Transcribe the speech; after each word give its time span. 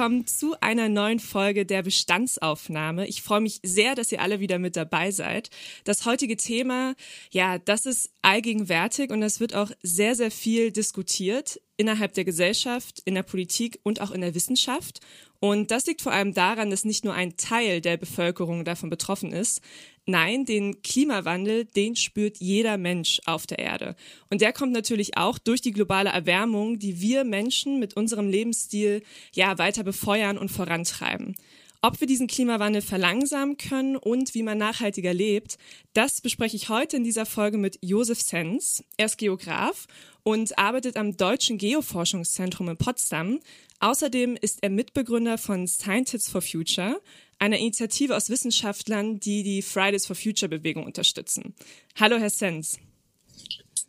Willkommen 0.00 0.26
zu 0.26 0.58
einer 0.62 0.88
neuen 0.88 1.18
Folge 1.18 1.66
der 1.66 1.82
Bestandsaufnahme. 1.82 3.06
Ich 3.06 3.20
freue 3.20 3.42
mich 3.42 3.60
sehr, 3.62 3.94
dass 3.94 4.10
ihr 4.10 4.22
alle 4.22 4.40
wieder 4.40 4.58
mit 4.58 4.74
dabei 4.74 5.10
seid. 5.10 5.50
Das 5.84 6.06
heutige 6.06 6.38
Thema, 6.38 6.94
ja, 7.30 7.58
das 7.58 7.84
ist 7.84 8.10
allgegenwärtig 8.22 9.10
und 9.10 9.20
das 9.20 9.40
wird 9.40 9.54
auch 9.54 9.70
sehr, 9.82 10.14
sehr 10.14 10.30
viel 10.30 10.72
diskutiert 10.72 11.60
innerhalb 11.80 12.12
der 12.12 12.26
Gesellschaft, 12.26 13.00
in 13.06 13.14
der 13.14 13.22
Politik 13.22 13.80
und 13.82 14.02
auch 14.02 14.10
in 14.10 14.20
der 14.20 14.34
Wissenschaft. 14.34 15.00
Und 15.38 15.70
das 15.70 15.86
liegt 15.86 16.02
vor 16.02 16.12
allem 16.12 16.34
daran, 16.34 16.68
dass 16.68 16.84
nicht 16.84 17.06
nur 17.06 17.14
ein 17.14 17.38
Teil 17.38 17.80
der 17.80 17.96
Bevölkerung 17.96 18.66
davon 18.66 18.90
betroffen 18.90 19.32
ist. 19.32 19.62
Nein, 20.04 20.44
den 20.44 20.82
Klimawandel, 20.82 21.64
den 21.64 21.96
spürt 21.96 22.36
jeder 22.36 22.76
Mensch 22.76 23.22
auf 23.24 23.46
der 23.46 23.60
Erde. 23.60 23.96
Und 24.28 24.42
der 24.42 24.52
kommt 24.52 24.72
natürlich 24.72 25.16
auch 25.16 25.38
durch 25.38 25.62
die 25.62 25.72
globale 25.72 26.10
Erwärmung, 26.10 26.78
die 26.78 27.00
wir 27.00 27.24
Menschen 27.24 27.78
mit 27.78 27.94
unserem 27.94 28.28
Lebensstil 28.28 29.02
ja 29.34 29.56
weiter 29.56 29.82
befeuern 29.82 30.36
und 30.36 30.50
vorantreiben. 30.50 31.34
Ob 31.82 31.98
wir 31.98 32.06
diesen 32.06 32.26
Klimawandel 32.26 32.82
verlangsamen 32.82 33.56
können 33.56 33.96
und 33.96 34.34
wie 34.34 34.42
man 34.42 34.58
nachhaltiger 34.58 35.14
lebt, 35.14 35.56
das 35.94 36.20
bespreche 36.20 36.54
ich 36.54 36.68
heute 36.68 36.98
in 36.98 37.04
dieser 37.04 37.24
Folge 37.24 37.56
mit 37.56 37.78
Josef 37.80 38.20
Sens. 38.20 38.84
Er 38.98 39.06
ist 39.06 39.16
Geograf 39.16 39.86
und 40.22 40.58
arbeitet 40.58 40.98
am 40.98 41.16
Deutschen 41.16 41.56
Geoforschungszentrum 41.56 42.68
in 42.68 42.76
Potsdam. 42.76 43.40
Außerdem 43.78 44.36
ist 44.38 44.58
er 44.62 44.68
Mitbegründer 44.68 45.38
von 45.38 45.66
Scientists 45.66 46.30
for 46.30 46.42
Future, 46.42 47.00
einer 47.38 47.56
Initiative 47.56 48.14
aus 48.14 48.28
Wissenschaftlern, 48.28 49.18
die 49.18 49.42
die 49.42 49.62
Fridays 49.62 50.04
for 50.04 50.16
Future 50.16 50.50
Bewegung 50.50 50.84
unterstützen. 50.84 51.54
Hallo, 51.98 52.18
Herr 52.18 52.28
Sens. 52.28 52.78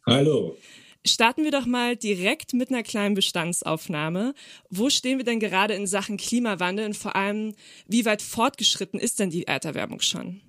Hallo. 0.08 0.56
Starten 1.06 1.44
wir 1.44 1.52
doch 1.52 1.66
mal 1.66 1.96
direkt 1.96 2.54
mit 2.54 2.70
einer 2.70 2.84
kleinen 2.84 3.16
Bestandsaufnahme. 3.16 4.36
Wo 4.70 4.90
stehen 4.90 5.18
wir 5.18 5.26
denn 5.26 5.40
gerade 5.40 5.74
in 5.74 5.88
Sachen 5.88 6.18
Klimawandel 6.18 6.86
und 6.86 6.98
vor 6.98 7.16
allem, 7.16 7.56
wie 7.88 8.06
weit 8.06 8.22
fortgeschritten 8.22 9.00
ist 9.00 9.20
denn 9.20 9.32
die 9.32 9.48
Erderwärmung 9.48 10.02
schon? 10.02 10.42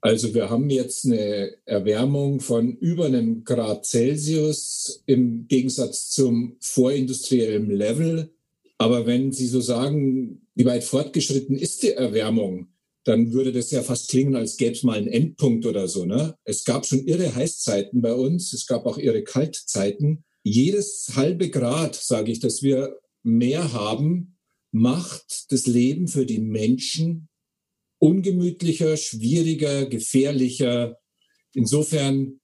Also 0.00 0.34
wir 0.34 0.50
haben 0.50 0.68
jetzt 0.68 1.06
eine 1.06 1.56
Erwärmung 1.64 2.40
von 2.40 2.76
über 2.76 3.06
einem 3.06 3.42
Grad 3.42 3.86
Celsius 3.86 5.02
im 5.06 5.48
Gegensatz 5.48 6.10
zum 6.10 6.56
vorindustriellen 6.60 7.70
Level. 7.70 8.30
Aber 8.76 9.06
wenn 9.06 9.32
Sie 9.32 9.46
so 9.46 9.60
sagen, 9.60 10.46
wie 10.54 10.66
weit 10.66 10.84
fortgeschritten 10.84 11.56
ist 11.56 11.82
die 11.82 11.92
Erwärmung, 11.92 12.68
dann 13.04 13.32
würde 13.32 13.52
das 13.52 13.70
ja 13.70 13.82
fast 13.82 14.08
klingen, 14.08 14.34
als 14.34 14.56
gäbe 14.56 14.72
es 14.72 14.82
mal 14.82 14.96
einen 14.96 15.08
Endpunkt 15.08 15.66
oder 15.66 15.88
so. 15.88 16.04
Ne? 16.04 16.36
Es 16.44 16.64
gab 16.64 16.86
schon 16.86 17.06
irre 17.06 17.34
Heißzeiten 17.34 18.00
bei 18.00 18.14
uns, 18.14 18.52
es 18.52 18.66
gab 18.66 18.86
auch 18.86 18.98
irre 18.98 19.22
Kaltzeiten. 19.22 20.24
Jedes 20.42 21.12
halbe 21.14 21.50
Grad, 21.50 21.94
sage 21.94 22.32
ich, 22.32 22.40
dass 22.40 22.62
wir 22.62 22.98
mehr 23.22 23.72
haben, 23.72 24.38
macht 24.72 25.52
das 25.52 25.66
Leben 25.66 26.08
für 26.08 26.26
die 26.26 26.40
Menschen 26.40 27.28
ungemütlicher, 27.98 28.96
schwieriger, 28.96 29.86
gefährlicher. 29.86 30.98
Insofern 31.54 32.40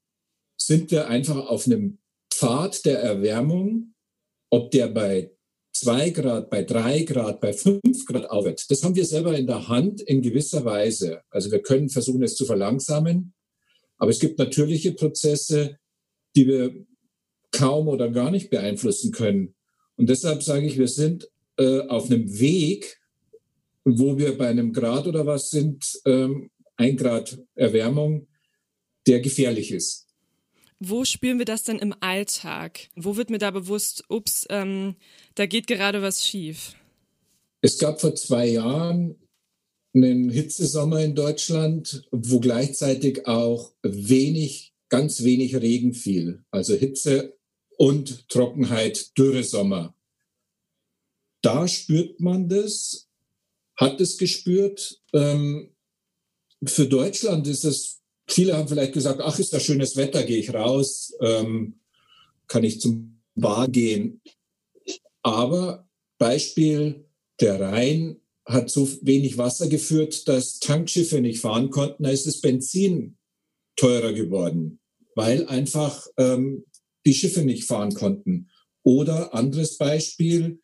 sind 0.56 0.90
wir 0.90 1.08
einfach 1.08 1.48
auf 1.48 1.66
einem 1.66 1.98
Pfad 2.32 2.84
der 2.84 3.00
Erwärmung, 3.00 3.94
ob 4.50 4.70
der 4.70 4.88
bei 4.88 5.32
zwei 5.72 6.10
Grad, 6.10 6.50
bei 6.50 6.62
drei 6.62 7.02
Grad, 7.02 7.40
bei 7.40 7.52
fünf 7.52 8.04
Grad 8.06 8.28
aufwärts. 8.30 8.66
Das 8.66 8.82
haben 8.82 8.94
wir 8.94 9.04
selber 9.04 9.36
in 9.36 9.46
der 9.46 9.68
Hand 9.68 10.00
in 10.02 10.22
gewisser 10.22 10.64
Weise. 10.64 11.22
Also 11.30 11.50
wir 11.50 11.62
können 11.62 11.88
versuchen, 11.88 12.22
es 12.22 12.34
zu 12.34 12.44
verlangsamen. 12.44 13.32
Aber 13.98 14.10
es 14.10 14.18
gibt 14.18 14.38
natürliche 14.38 14.92
Prozesse, 14.92 15.78
die 16.34 16.46
wir 16.46 16.86
kaum 17.52 17.88
oder 17.88 18.10
gar 18.10 18.30
nicht 18.30 18.50
beeinflussen 18.50 19.12
können. 19.12 19.54
Und 19.96 20.08
deshalb 20.08 20.42
sage 20.42 20.66
ich, 20.66 20.78
wir 20.78 20.88
sind 20.88 21.28
äh, 21.58 21.80
auf 21.80 22.06
einem 22.06 22.40
Weg, 22.40 22.98
wo 23.84 24.16
wir 24.16 24.36
bei 24.38 24.48
einem 24.48 24.72
Grad 24.72 25.06
oder 25.06 25.26
was 25.26 25.50
sind, 25.50 26.00
ähm, 26.06 26.50
ein 26.76 26.96
Grad 26.96 27.38
Erwärmung, 27.54 28.26
der 29.06 29.20
gefährlich 29.20 29.72
ist. 29.72 30.06
Wo 30.82 31.04
spüren 31.04 31.38
wir 31.38 31.44
das 31.44 31.62
denn 31.62 31.78
im 31.78 31.94
Alltag? 32.00 32.88
Wo 32.96 33.16
wird 33.16 33.28
mir 33.28 33.38
da 33.38 33.50
bewusst, 33.50 34.04
ups, 34.08 34.46
ähm, 34.48 34.96
da 35.34 35.44
geht 35.44 35.66
gerade 35.66 36.00
was 36.00 36.26
schief? 36.26 36.74
Es 37.60 37.78
gab 37.78 38.00
vor 38.00 38.14
zwei 38.14 38.46
Jahren 38.46 39.16
einen 39.94 40.30
Hitzesommer 40.30 41.00
in 41.00 41.14
Deutschland, 41.14 42.08
wo 42.10 42.40
gleichzeitig 42.40 43.26
auch 43.26 43.74
wenig, 43.82 44.72
ganz 44.88 45.22
wenig 45.22 45.54
Regen 45.56 45.92
fiel. 45.92 46.44
Also 46.50 46.74
Hitze 46.74 47.36
und 47.76 48.28
Trockenheit, 48.30 49.16
Dürresommer. 49.18 49.94
Da 51.42 51.68
spürt 51.68 52.20
man 52.20 52.48
das, 52.48 53.08
hat 53.76 54.00
es 54.00 54.16
gespürt. 54.16 55.02
Ähm, 55.12 55.74
für 56.64 56.86
Deutschland 56.86 57.46
ist 57.46 57.64
es 57.64 57.99
Viele 58.30 58.56
haben 58.56 58.68
vielleicht 58.68 58.92
gesagt, 58.92 59.20
ach, 59.20 59.38
ist 59.38 59.52
da 59.52 59.60
schönes 59.60 59.96
Wetter, 59.96 60.22
gehe 60.22 60.38
ich 60.38 60.54
raus, 60.54 61.14
ähm, 61.20 61.80
kann 62.46 62.64
ich 62.64 62.80
zum 62.80 63.20
Bar 63.34 63.68
gehen. 63.68 64.20
Aber 65.22 65.88
Beispiel, 66.18 67.06
der 67.40 67.60
Rhein 67.60 68.20
hat 68.44 68.70
so 68.70 68.88
wenig 69.02 69.38
Wasser 69.38 69.68
geführt, 69.68 70.28
dass 70.28 70.60
Tankschiffe 70.60 71.20
nicht 71.20 71.40
fahren 71.40 71.70
konnten. 71.70 72.04
Da 72.04 72.10
ist 72.10 72.26
das 72.26 72.40
Benzin 72.40 73.16
teurer 73.76 74.12
geworden, 74.12 74.80
weil 75.14 75.46
einfach 75.46 76.06
ähm, 76.16 76.64
die 77.06 77.14
Schiffe 77.14 77.42
nicht 77.42 77.64
fahren 77.64 77.94
konnten. 77.94 78.48
Oder 78.82 79.34
anderes 79.34 79.76
Beispiel, 79.76 80.60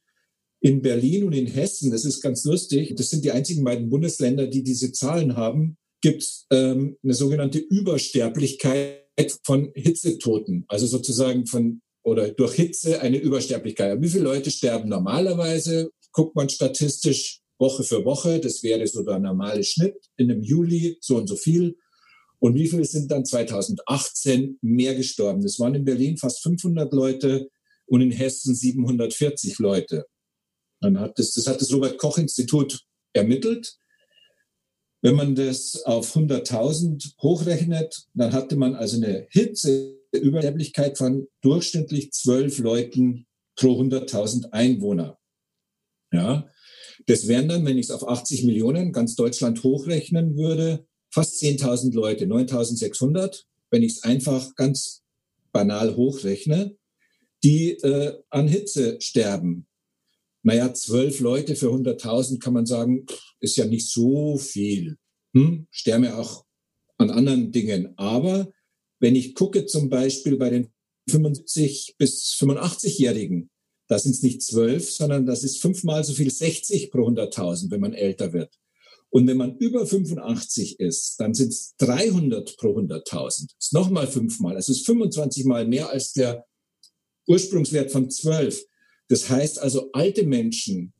in 0.60 0.83
Berlin 0.83 1.25
und 1.25 1.33
in 1.33 1.47
Hessen, 1.47 1.91
das 1.91 2.04
ist 2.04 2.21
ganz 2.21 2.44
lustig, 2.44 2.94
das 2.97 3.10
sind 3.10 3.25
die 3.25 3.31
einzigen 3.31 3.62
beiden 3.62 3.88
Bundesländer, 3.88 4.47
die 4.47 4.62
diese 4.62 4.91
Zahlen 4.91 5.37
haben, 5.37 5.77
gibt 6.06 6.22
es 6.22 6.46
ähm, 6.52 6.96
eine 7.02 7.14
sogenannte 7.14 7.58
Übersterblichkeit 7.58 9.02
von 9.42 9.72
Hitzetoten, 9.74 10.64
also 10.68 10.86
sozusagen 10.86 11.46
von 11.46 11.82
oder 12.04 12.30
durch 12.30 12.54
Hitze 12.54 13.00
eine 13.00 13.16
Übersterblichkeit. 13.16 14.00
Wie 14.00 14.08
viele 14.08 14.22
Leute 14.22 14.52
sterben 14.52 14.88
normalerweise? 14.88 15.90
Guckt 16.12 16.36
man 16.36 16.48
statistisch 16.48 17.40
Woche 17.58 17.82
für 17.82 18.04
Woche, 18.04 18.38
das 18.38 18.62
wäre 18.62 18.86
so 18.86 19.02
der 19.02 19.18
normale 19.18 19.64
Schnitt 19.64 19.96
in 20.16 20.30
einem 20.30 20.44
Juli, 20.44 20.96
so 21.00 21.16
und 21.16 21.26
so 21.26 21.34
viel. 21.34 21.76
Und 22.38 22.54
wie 22.54 22.68
viele 22.68 22.84
sind 22.84 23.10
dann 23.10 23.24
2018 23.24 24.58
mehr 24.62 24.94
gestorben? 24.94 25.42
Das 25.42 25.58
waren 25.58 25.74
in 25.74 25.84
Berlin 25.84 26.18
fast 26.18 26.40
500 26.44 26.92
Leute 26.92 27.48
und 27.86 28.00
in 28.00 28.12
Hessen 28.12 28.54
740 28.54 29.58
Leute. 29.58 30.06
Dann 30.80 31.00
hat 31.00 31.18
das, 31.18 31.32
das 31.32 31.48
hat 31.48 31.60
das 31.60 31.72
Robert 31.72 31.98
Koch 31.98 32.18
Institut 32.18 32.78
ermittelt. 33.12 33.76
Wenn 35.06 35.14
man 35.14 35.36
das 35.36 35.84
auf 35.84 36.16
100.000 36.16 37.12
hochrechnet, 37.22 38.08
dann 38.14 38.32
hatte 38.32 38.56
man 38.56 38.74
also 38.74 38.96
eine 38.96 39.28
Hitzeübersterblichkeit 39.30 40.98
von 40.98 41.28
durchschnittlich 41.42 42.10
zwölf 42.10 42.58
Leuten 42.58 43.24
pro 43.54 43.80
100.000 43.80 44.50
Einwohner. 44.50 45.16
Ja, 46.10 46.50
das 47.06 47.28
wären 47.28 47.48
dann, 47.48 47.64
wenn 47.64 47.78
ich 47.78 47.86
es 47.86 47.92
auf 47.92 48.08
80 48.08 48.42
Millionen 48.47 48.91
ganz 48.91 49.14
Deutschland 49.14 49.62
hochrechnen 49.62 50.36
würde, 50.36 50.84
fast 51.09 51.41
10.000 51.41 51.94
Leute, 51.94 52.24
9.600, 52.24 53.44
wenn 53.70 53.84
ich 53.84 53.92
es 53.92 54.02
einfach 54.02 54.56
ganz 54.56 55.04
banal 55.52 55.94
hochrechne, 55.94 56.76
die 57.44 57.74
äh, 57.74 58.18
an 58.30 58.48
Hitze 58.48 59.00
sterben. 59.00 59.68
Naja, 60.47 60.72
zwölf 60.72 61.19
Leute 61.19 61.57
für 61.57 61.71
100.000 61.71 62.39
kann 62.39 62.53
man 62.53 62.66
sagen, 62.66 63.04
ist 63.41 63.57
ja 63.57 63.65
nicht 63.65 63.91
so 63.91 64.39
viel. 64.39 64.97
Hm, 65.34 65.66
sterbe 65.72 66.16
auch 66.16 66.45
an 66.98 67.10
anderen 67.10 67.51
Dingen. 67.51 67.95
Aber 67.98 68.53
wenn 69.01 69.16
ich 69.16 69.34
gucke 69.34 69.66
zum 69.66 69.89
Beispiel 69.89 70.37
bei 70.37 70.51
den 70.51 70.69
75 71.10 71.97
bis 71.98 72.33
85-Jährigen, 72.39 73.51
da 73.89 73.98
sind 73.98 74.13
es 74.13 74.22
nicht 74.22 74.41
zwölf, 74.41 74.89
sondern 74.89 75.27
das 75.27 75.43
ist 75.43 75.60
fünfmal 75.60 76.04
so 76.04 76.13
viel 76.13 76.31
60 76.31 76.93
pro 76.93 77.09
100.000, 77.09 77.72
wenn 77.72 77.81
man 77.81 77.93
älter 77.93 78.33
wird. 78.33 78.54
Und 79.10 79.27
wenn 79.27 79.39
man 79.39 79.57
über 79.59 79.84
85 79.84 80.78
ist, 80.78 81.19
dann 81.19 81.34
sind 81.34 81.48
es 81.48 81.75
300 81.78 82.57
pro 82.57 82.78
100.000. 82.78 83.10
Das 83.10 83.43
ist 83.59 83.72
nochmal 83.72 84.07
fünfmal. 84.07 84.54
Das 84.54 84.69
ist 84.69 84.87
25 84.87 85.45
mal 85.45 85.66
mehr 85.66 85.91
als 85.91 86.13
der 86.13 86.47
Ursprungswert 87.27 87.91
von 87.91 88.09
12. 88.09 88.65
Das 89.08 89.28
heißt 89.30 89.58
also, 89.58 89.91
alte 89.92 90.24
Menschen, 90.24 90.92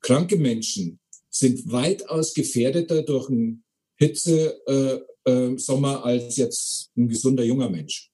kranke 0.00 0.36
Menschen 0.36 0.98
sind 1.30 1.70
weitaus 1.70 2.34
gefährdeter 2.34 3.02
durch 3.02 3.28
einen 3.28 3.64
Hitze, 3.96 4.60
äh, 4.66 5.30
äh, 5.30 5.58
Sommer 5.58 6.04
als 6.04 6.36
jetzt 6.36 6.90
ein 6.96 7.08
gesunder 7.08 7.44
junger 7.44 7.68
Mensch. 7.68 8.10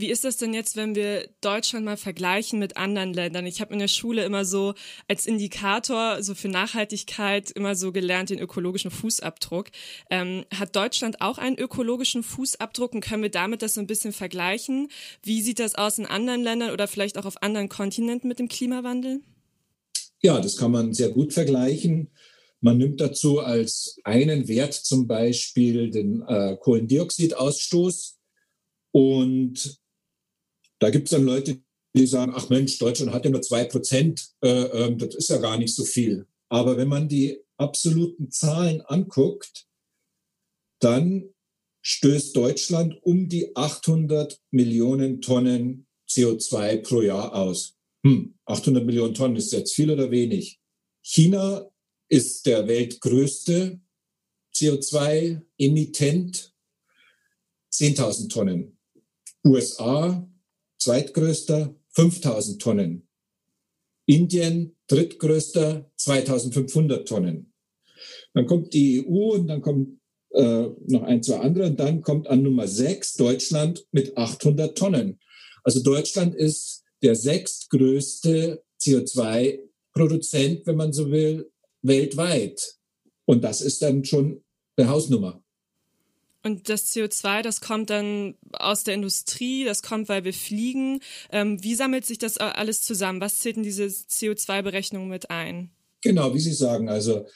Wie 0.00 0.10
ist 0.12 0.22
das 0.22 0.36
denn 0.36 0.54
jetzt, 0.54 0.76
wenn 0.76 0.94
wir 0.94 1.28
Deutschland 1.40 1.84
mal 1.84 1.96
vergleichen 1.96 2.60
mit 2.60 2.76
anderen 2.76 3.12
Ländern? 3.12 3.46
Ich 3.46 3.60
habe 3.60 3.72
in 3.72 3.80
der 3.80 3.88
Schule 3.88 4.22
immer 4.22 4.44
so 4.44 4.74
als 5.08 5.26
Indikator 5.26 6.22
so 6.22 6.36
für 6.36 6.46
Nachhaltigkeit 6.46 7.50
immer 7.50 7.74
so 7.74 7.90
gelernt 7.90 8.30
den 8.30 8.38
ökologischen 8.38 8.92
Fußabdruck. 8.92 9.66
Ähm, 10.08 10.44
hat 10.54 10.76
Deutschland 10.76 11.20
auch 11.20 11.38
einen 11.38 11.58
ökologischen 11.58 12.22
Fußabdruck 12.22 12.94
und 12.94 13.00
können 13.00 13.24
wir 13.24 13.30
damit 13.30 13.60
das 13.60 13.74
so 13.74 13.80
ein 13.80 13.88
bisschen 13.88 14.12
vergleichen? 14.12 14.88
Wie 15.24 15.42
sieht 15.42 15.58
das 15.58 15.74
aus 15.74 15.98
in 15.98 16.06
anderen 16.06 16.44
Ländern 16.44 16.70
oder 16.70 16.86
vielleicht 16.86 17.18
auch 17.18 17.24
auf 17.24 17.42
anderen 17.42 17.68
Kontinenten 17.68 18.28
mit 18.28 18.38
dem 18.38 18.46
Klimawandel? 18.46 19.22
Ja, 20.22 20.40
das 20.40 20.56
kann 20.56 20.70
man 20.70 20.94
sehr 20.94 21.08
gut 21.08 21.32
vergleichen. 21.32 22.12
Man 22.60 22.78
nimmt 22.78 23.00
dazu 23.00 23.40
als 23.40 23.98
einen 24.04 24.46
Wert 24.46 24.74
zum 24.74 25.08
Beispiel 25.08 25.90
den 25.90 26.22
äh, 26.22 26.56
Kohlendioxidausstoß. 26.60 28.14
Und 28.92 29.80
da 30.78 30.90
gibt 30.90 31.06
es 31.06 31.10
dann 31.10 31.24
Leute, 31.24 31.60
die 31.94 32.06
sagen, 32.06 32.32
ach 32.34 32.48
Mensch, 32.48 32.78
Deutschland 32.78 33.12
hat 33.12 33.24
ja 33.24 33.30
nur 33.30 33.42
zwei 33.42 33.64
Prozent, 33.64 34.30
äh, 34.42 34.48
äh, 34.48 34.96
das 34.96 35.14
ist 35.14 35.30
ja 35.30 35.38
gar 35.38 35.58
nicht 35.58 35.74
so 35.74 35.84
viel. 35.84 36.26
Aber 36.48 36.76
wenn 36.76 36.88
man 36.88 37.08
die 37.08 37.38
absoluten 37.56 38.30
Zahlen 38.30 38.80
anguckt, 38.82 39.66
dann 40.80 41.34
stößt 41.82 42.36
Deutschland 42.36 42.98
um 43.02 43.28
die 43.28 43.56
800 43.56 44.40
Millionen 44.50 45.20
Tonnen 45.20 45.86
CO2 46.08 46.82
pro 46.82 47.02
Jahr 47.02 47.34
aus. 47.34 47.76
Hm, 48.04 48.38
800 48.44 48.84
Millionen 48.84 49.14
Tonnen 49.14 49.36
ist 49.36 49.52
jetzt 49.52 49.74
viel 49.74 49.90
oder 49.90 50.10
wenig? 50.10 50.60
China 51.02 51.68
ist 52.08 52.46
der 52.46 52.68
weltgrößte 52.68 53.80
CO2-Emittent, 54.54 56.54
10.000 57.72 58.28
Tonnen. 58.28 58.78
USA 59.44 60.27
zweitgrößter 60.78 61.74
5000 61.90 62.62
Tonnen. 62.62 63.08
Indien 64.06 64.76
drittgrößter 64.86 65.90
2500 65.96 67.06
Tonnen. 67.06 67.52
Dann 68.34 68.46
kommt 68.46 68.72
die 68.72 69.04
EU 69.06 69.34
und 69.34 69.48
dann 69.48 69.60
kommt 69.60 69.98
äh, 70.30 70.68
noch 70.86 71.02
ein, 71.02 71.22
zwei 71.22 71.38
andere 71.38 71.66
und 71.66 71.78
dann 71.78 72.02
kommt 72.02 72.26
an 72.26 72.42
Nummer 72.42 72.66
sechs 72.68 73.14
Deutschland 73.14 73.86
mit 73.92 74.16
800 74.16 74.76
Tonnen. 74.76 75.18
Also 75.62 75.82
Deutschland 75.82 76.34
ist 76.34 76.84
der 77.02 77.14
sechstgrößte 77.14 78.62
CO2-Produzent, 78.80 80.66
wenn 80.66 80.76
man 80.76 80.92
so 80.92 81.10
will, 81.10 81.50
weltweit. 81.82 82.76
Und 83.24 83.44
das 83.44 83.60
ist 83.60 83.82
dann 83.82 84.04
schon 84.04 84.42
eine 84.76 84.88
Hausnummer. 84.88 85.42
Und 86.44 86.68
das 86.68 86.94
CO2, 86.94 87.42
das 87.42 87.60
kommt 87.60 87.90
dann 87.90 88.36
aus 88.52 88.84
der 88.84 88.94
Industrie, 88.94 89.64
das 89.64 89.82
kommt, 89.82 90.08
weil 90.08 90.24
wir 90.24 90.32
fliegen. 90.32 91.00
Ähm, 91.30 91.62
wie 91.62 91.74
sammelt 91.74 92.06
sich 92.06 92.18
das 92.18 92.38
alles 92.38 92.82
zusammen? 92.82 93.20
Was 93.20 93.38
zählt 93.38 93.56
in 93.56 93.64
diese 93.64 93.86
CO2-Berechnung 93.86 95.08
mit 95.08 95.30
ein? 95.30 95.70
Genau, 96.02 96.32
wie 96.34 96.40
Sie 96.40 96.52
sagen. 96.52 96.88
Also 96.88 97.26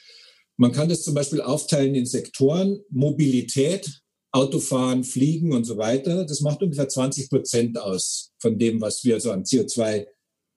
man 0.57 0.71
kann 0.71 0.89
das 0.89 1.03
zum 1.03 1.13
Beispiel 1.13 1.41
aufteilen 1.41 1.95
in 1.95 2.05
Sektoren. 2.05 2.79
Mobilität, 2.89 4.01
Autofahren, 4.31 5.03
Fliegen 5.03 5.51
und 5.51 5.65
so 5.65 5.77
weiter. 5.77 6.25
Das 6.25 6.41
macht 6.41 6.63
ungefähr 6.63 6.87
20 6.87 7.29
Prozent 7.29 7.77
aus 7.77 8.31
von 8.39 8.57
dem, 8.57 8.79
was 8.81 9.03
wir 9.03 9.19
so 9.19 9.31
an 9.31 9.43
CO2 9.43 10.07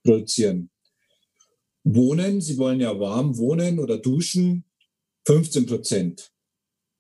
produzieren. 0.04 0.70
Wohnen, 1.84 2.40
Sie 2.40 2.58
wollen 2.58 2.80
ja 2.80 2.98
warm 2.98 3.36
wohnen 3.38 3.78
oder 3.78 3.98
duschen, 3.98 4.64
15 5.26 5.66
Prozent. 5.66 6.32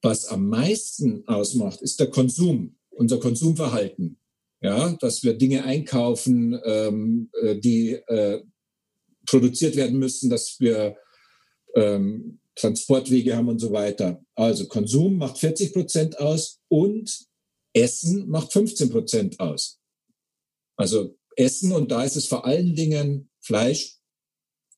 Was 0.02 0.26
am 0.26 0.48
meisten 0.48 1.26
ausmacht, 1.26 1.80
ist 1.82 2.00
der 2.00 2.08
Konsum, 2.08 2.76
unser 2.90 3.18
Konsumverhalten. 3.18 4.18
Ja, 4.60 4.96
dass 5.00 5.22
wir 5.22 5.34
Dinge 5.34 5.64
einkaufen, 5.64 6.58
ähm, 6.64 7.30
äh, 7.42 7.56
die 7.56 7.92
äh, 7.92 8.42
produziert 9.26 9.76
werden 9.76 9.98
müssen, 9.98 10.30
dass 10.30 10.58
wir 10.60 10.96
ähm, 11.74 12.40
Transportwege 12.54 13.36
haben 13.36 13.48
und 13.48 13.58
so 13.58 13.70
weiter. 13.72 14.24
Also 14.34 14.66
Konsum 14.66 15.18
macht 15.18 15.38
40 15.38 15.72
Prozent 15.72 16.18
aus 16.18 16.60
und 16.68 17.26
Essen 17.74 18.28
macht 18.28 18.52
15 18.52 18.90
Prozent 18.90 19.40
aus. 19.40 19.78
Also 20.76 21.16
Essen 21.36 21.72
und 21.72 21.90
da 21.90 22.02
ist 22.02 22.16
es 22.16 22.26
vor 22.26 22.46
allen 22.46 22.74
Dingen 22.74 23.28
Fleisch. 23.40 23.98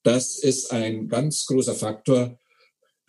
Das 0.02 0.38
ist 0.38 0.72
ein 0.72 1.08
ganz 1.08 1.46
großer 1.46 1.74
Faktor, 1.74 2.38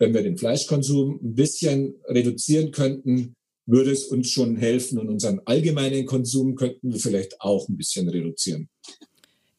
wenn 0.00 0.14
wir 0.14 0.22
den 0.22 0.38
Fleischkonsum 0.38 1.20
ein 1.22 1.34
bisschen 1.34 1.94
reduzieren 2.08 2.72
könnten, 2.72 3.34
würde 3.66 3.92
es 3.92 4.06
uns 4.06 4.30
schon 4.30 4.56
helfen 4.56 4.98
und 4.98 5.08
unseren 5.08 5.40
allgemeinen 5.44 6.06
Konsum 6.06 6.56
könnten 6.56 6.92
wir 6.92 6.98
vielleicht 6.98 7.40
auch 7.40 7.68
ein 7.68 7.76
bisschen 7.76 8.08
reduzieren. 8.08 8.68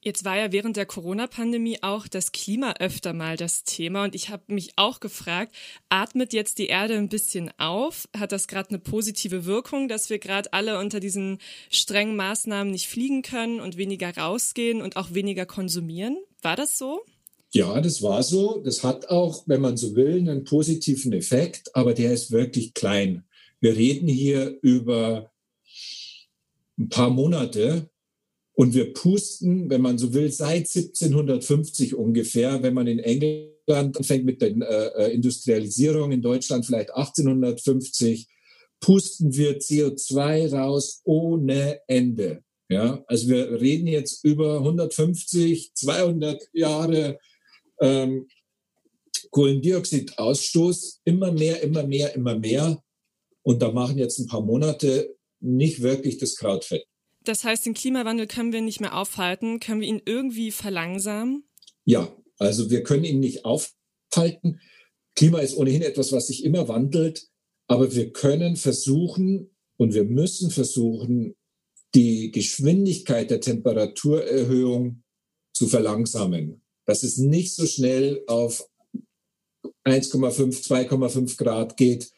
Jetzt 0.03 0.25
war 0.25 0.35
ja 0.35 0.51
während 0.51 0.77
der 0.77 0.87
Corona-Pandemie 0.87 1.77
auch 1.83 2.07
das 2.07 2.31
Klima 2.31 2.73
öfter 2.79 3.13
mal 3.13 3.37
das 3.37 3.63
Thema 3.63 4.03
und 4.03 4.15
ich 4.15 4.29
habe 4.29 4.51
mich 4.51 4.71
auch 4.75 4.99
gefragt, 4.99 5.55
atmet 5.89 6.33
jetzt 6.33 6.57
die 6.57 6.65
Erde 6.65 6.95
ein 6.95 7.07
bisschen 7.07 7.51
auf? 7.59 8.09
Hat 8.17 8.31
das 8.31 8.47
gerade 8.47 8.69
eine 8.69 8.79
positive 8.79 9.45
Wirkung, 9.45 9.87
dass 9.87 10.09
wir 10.09 10.17
gerade 10.17 10.51
alle 10.53 10.79
unter 10.79 10.99
diesen 10.99 11.37
strengen 11.69 12.15
Maßnahmen 12.15 12.71
nicht 12.71 12.87
fliegen 12.87 13.21
können 13.21 13.59
und 13.59 13.77
weniger 13.77 14.17
rausgehen 14.17 14.81
und 14.81 14.95
auch 14.97 15.13
weniger 15.13 15.45
konsumieren? 15.45 16.17
War 16.41 16.55
das 16.55 16.79
so? 16.79 17.01
Ja, 17.53 17.81
das 17.81 18.01
war 18.01 18.23
so. 18.23 18.61
Das 18.63 18.83
hat 18.83 19.09
auch, 19.09 19.43
wenn 19.45 19.61
man 19.61 19.75
so 19.75 19.95
will, 19.95 20.17
einen 20.17 20.45
positiven 20.45 21.11
Effekt, 21.13 21.75
aber 21.75 21.93
der 21.93 22.13
ist 22.13 22.31
wirklich 22.31 22.73
klein. 22.73 23.23
Wir 23.59 23.75
reden 23.75 24.07
hier 24.07 24.57
über 24.61 25.31
ein 26.77 26.89
paar 26.89 27.09
Monate 27.09 27.89
und 28.53 28.73
wir 28.73 28.93
pusten, 28.93 29.69
wenn 29.69 29.81
man 29.81 29.97
so 29.97 30.13
will, 30.13 30.31
seit 30.31 30.67
1750 30.67 31.95
ungefähr, 31.95 32.63
wenn 32.63 32.73
man 32.73 32.87
in 32.87 32.99
England 32.99 33.51
anfängt 33.97 34.25
mit 34.25 34.41
der 34.41 34.55
äh, 34.97 35.13
Industrialisierung, 35.13 36.11
in 36.11 36.21
Deutschland 36.21 36.65
vielleicht 36.65 36.93
1850, 36.93 38.27
pusten 38.79 39.35
wir 39.35 39.59
CO2 39.59 40.51
raus 40.53 41.01
ohne 41.03 41.81
Ende. 41.87 42.43
Ja, 42.69 43.03
also 43.07 43.27
wir 43.27 43.59
reden 43.59 43.87
jetzt 43.87 44.23
über 44.23 44.59
150, 44.59 45.73
200 45.73 46.41
Jahre 46.53 47.19
ähm, 47.81 48.27
Kohlendioxidausstoß 49.31 51.01
immer 51.05 51.31
mehr, 51.31 51.61
immer 51.61 51.85
mehr, 51.85 52.15
immer 52.15 52.37
mehr. 52.37 52.81
Und 53.43 53.61
da 53.61 53.71
machen 53.71 53.97
jetzt 53.97 54.19
ein 54.19 54.27
paar 54.27 54.41
Monate 54.41 55.15
nicht 55.39 55.81
wirklich 55.81 56.17
das 56.17 56.35
Kraut 56.35 56.63
fett. 56.63 56.85
Das 57.23 57.43
heißt, 57.43 57.65
den 57.65 57.73
Klimawandel 57.73 58.27
können 58.27 58.53
wir 58.53 58.61
nicht 58.61 58.81
mehr 58.81 58.97
aufhalten. 58.97 59.59
Können 59.59 59.81
wir 59.81 59.87
ihn 59.87 60.01
irgendwie 60.05 60.51
verlangsamen? 60.51 61.43
Ja, 61.85 62.15
also 62.37 62.69
wir 62.69 62.83
können 62.83 63.03
ihn 63.03 63.19
nicht 63.19 63.45
aufhalten. 63.45 64.59
Klima 65.15 65.39
ist 65.39 65.55
ohnehin 65.55 65.81
etwas, 65.81 66.11
was 66.11 66.27
sich 66.27 66.43
immer 66.43 66.67
wandelt. 66.67 67.27
Aber 67.67 67.95
wir 67.95 68.11
können 68.11 68.57
versuchen 68.57 69.55
und 69.77 69.93
wir 69.93 70.03
müssen 70.03 70.51
versuchen, 70.51 71.35
die 71.95 72.31
Geschwindigkeit 72.31 73.29
der 73.29 73.41
Temperaturerhöhung 73.41 75.03
zu 75.53 75.67
verlangsamen 75.67 76.61
dass 76.91 77.03
es 77.03 77.17
nicht 77.17 77.55
so 77.55 77.65
schnell 77.65 78.21
auf 78.27 78.69
1,5, 79.85 80.67
2,5 80.67 81.37
Grad 81.37 81.77
geht, 81.77 82.11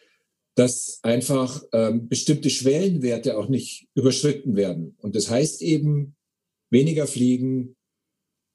dass 0.55 0.97
einfach 1.03 1.63
ähm, 1.73 2.09
bestimmte 2.09 2.49
Schwellenwerte 2.49 3.37
auch 3.37 3.49
nicht 3.49 3.87
überschritten 3.93 4.55
werden. 4.55 4.97
Und 4.97 5.15
das 5.15 5.29
heißt 5.29 5.61
eben 5.61 6.15
weniger 6.71 7.05
fliegen, 7.05 7.75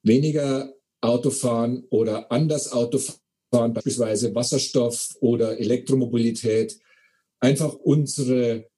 weniger 0.02 0.74
Autofahren 1.00 1.84
oder 1.88 2.32
anders 2.32 2.72
Autofahren, 2.72 3.74
beispielsweise 3.74 4.34
Wasserstoff 4.34 5.16
oder 5.20 5.60
Elektromobilität. 5.60 6.80
Einfach 7.38 7.74
unsere 7.74 8.68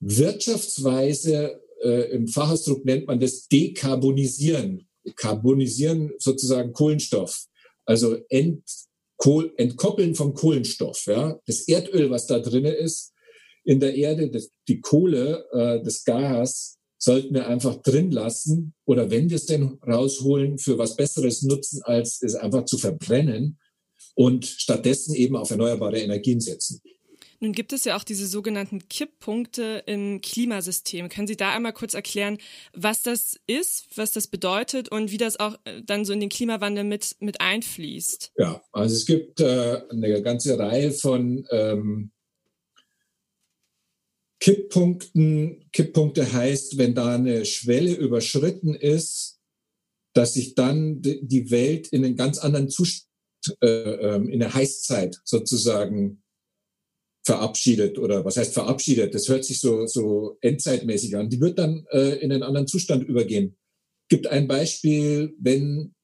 Wirtschaftsweise, 0.00 1.62
äh, 1.80 2.10
im 2.10 2.26
Fachausdruck 2.26 2.84
nennt 2.84 3.06
man 3.06 3.20
das 3.20 3.46
Dekarbonisieren 3.46 4.87
Karbonisieren 5.16 6.12
sozusagen 6.18 6.72
Kohlenstoff, 6.72 7.46
also 7.84 8.16
ent, 8.28 8.62
Kohl, 9.16 9.52
entkoppeln 9.56 10.14
vom 10.14 10.34
Kohlenstoff. 10.34 11.06
Ja? 11.06 11.40
Das 11.46 11.66
Erdöl, 11.66 12.10
was 12.10 12.26
da 12.26 12.38
drin 12.38 12.64
ist, 12.64 13.12
in 13.64 13.80
der 13.80 13.94
Erde, 13.94 14.30
das, 14.30 14.50
die 14.68 14.80
Kohle, 14.80 15.44
äh, 15.52 15.82
das 15.82 16.04
Gas, 16.04 16.78
sollten 16.98 17.34
wir 17.34 17.46
einfach 17.46 17.76
drin 17.82 18.10
lassen 18.10 18.74
oder 18.84 19.10
wenn 19.10 19.30
wir 19.30 19.36
es 19.36 19.46
denn 19.46 19.78
rausholen, 19.86 20.58
für 20.58 20.78
was 20.78 20.96
Besseres 20.96 21.42
nutzen, 21.42 21.80
als 21.84 22.22
es 22.22 22.34
einfach 22.34 22.64
zu 22.64 22.76
verbrennen 22.76 23.58
und 24.14 24.46
stattdessen 24.46 25.14
eben 25.14 25.36
auf 25.36 25.50
erneuerbare 25.50 26.00
Energien 26.00 26.40
setzen. 26.40 26.80
Nun 27.40 27.52
gibt 27.52 27.72
es 27.72 27.84
ja 27.84 27.96
auch 27.96 28.02
diese 28.02 28.26
sogenannten 28.26 28.88
Kipppunkte 28.88 29.84
im 29.86 30.20
Klimasystem. 30.20 31.08
Können 31.08 31.28
Sie 31.28 31.36
da 31.36 31.54
einmal 31.54 31.72
kurz 31.72 31.94
erklären, 31.94 32.38
was 32.72 33.02
das 33.02 33.38
ist, 33.46 33.86
was 33.94 34.12
das 34.12 34.26
bedeutet 34.26 34.88
und 34.88 35.12
wie 35.12 35.18
das 35.18 35.38
auch 35.38 35.56
äh, 35.64 35.82
dann 35.84 36.04
so 36.04 36.12
in 36.12 36.20
den 36.20 36.30
Klimawandel 36.30 36.84
mit, 36.84 37.16
mit 37.20 37.40
einfließt? 37.40 38.32
Ja, 38.38 38.62
also 38.72 38.94
es 38.94 39.06
gibt 39.06 39.40
äh, 39.40 39.82
eine 39.88 40.20
ganze 40.22 40.58
Reihe 40.58 40.90
von 40.90 41.46
ähm, 41.50 42.10
Kipppunkten. 44.40 45.68
Kipppunkte 45.72 46.32
heißt, 46.32 46.78
wenn 46.78 46.94
da 46.94 47.14
eine 47.14 47.44
Schwelle 47.44 47.94
überschritten 47.94 48.74
ist, 48.74 49.38
dass 50.12 50.34
sich 50.34 50.54
dann 50.56 51.00
die 51.02 51.50
Welt 51.50 51.88
in 51.88 52.04
einen 52.04 52.16
ganz 52.16 52.38
anderen 52.38 52.68
Zustand, 52.68 53.06
äh, 53.60 53.68
ähm, 53.68 54.28
in 54.28 54.40
der 54.40 54.54
Heißzeit 54.54 55.20
sozusagen 55.24 56.22
verabschiedet 57.28 57.98
oder 57.98 58.24
was 58.24 58.38
heißt 58.38 58.54
verabschiedet? 58.54 59.14
Das 59.14 59.28
hört 59.28 59.44
sich 59.44 59.60
so, 59.60 59.86
so 59.86 60.38
endzeitmäßig 60.40 61.14
an. 61.14 61.28
Die 61.28 61.42
wird 61.42 61.58
dann 61.58 61.84
äh, 61.90 62.16
in 62.20 62.32
einen 62.32 62.42
anderen 62.42 62.66
Zustand 62.66 63.06
übergehen. 63.06 63.58
Gibt 64.08 64.28
ein 64.28 64.48
Beispiel, 64.48 65.36
wenn 65.38 65.94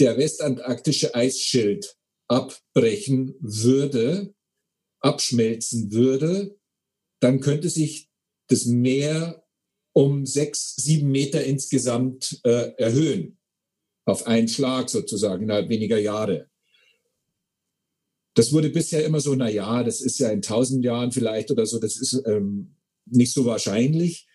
der 0.00 0.18
westantarktische 0.18 1.14
Eisschild 1.14 1.96
abbrechen 2.28 3.36
würde, 3.38 4.34
abschmelzen 5.00 5.92
würde, 5.92 6.58
dann 7.20 7.38
könnte 7.38 7.70
sich 7.70 8.10
das 8.48 8.64
Meer 8.66 9.44
um 9.94 10.26
sechs, 10.26 10.74
sieben 10.74 11.12
Meter 11.12 11.44
insgesamt 11.44 12.40
äh, 12.42 12.72
erhöhen. 12.78 13.38
Auf 14.06 14.26
einen 14.26 14.48
Schlag 14.48 14.90
sozusagen 14.90 15.44
innerhalb 15.44 15.68
weniger 15.68 15.98
Jahre. 15.98 16.47
Das 18.38 18.52
wurde 18.52 18.70
bisher 18.70 19.04
immer 19.04 19.18
so, 19.18 19.34
na 19.34 19.50
ja, 19.50 19.82
das 19.82 20.00
ist 20.00 20.20
ja 20.20 20.30
in 20.30 20.42
tausend 20.42 20.84
Jahren 20.84 21.10
vielleicht 21.10 21.50
oder 21.50 21.66
so, 21.66 21.80
das 21.80 21.96
ist 21.96 22.22
ähm, 22.24 22.76
nicht 23.04 23.32
so 23.32 23.44
wahrscheinlich. 23.46 24.28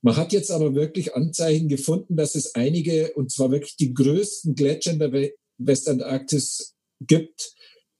Man 0.00 0.16
hat 0.16 0.32
jetzt 0.32 0.50
aber 0.50 0.74
wirklich 0.74 1.14
Anzeichen 1.14 1.68
gefunden, 1.68 2.16
dass 2.16 2.36
es 2.36 2.54
einige, 2.54 3.12
und 3.16 3.30
zwar 3.30 3.50
wirklich 3.50 3.76
die 3.76 3.92
größten 3.92 4.54
Gletscher 4.54 4.92
in 4.92 4.98
der 4.98 5.30
Westantarktis 5.58 6.74
gibt, 7.00 7.52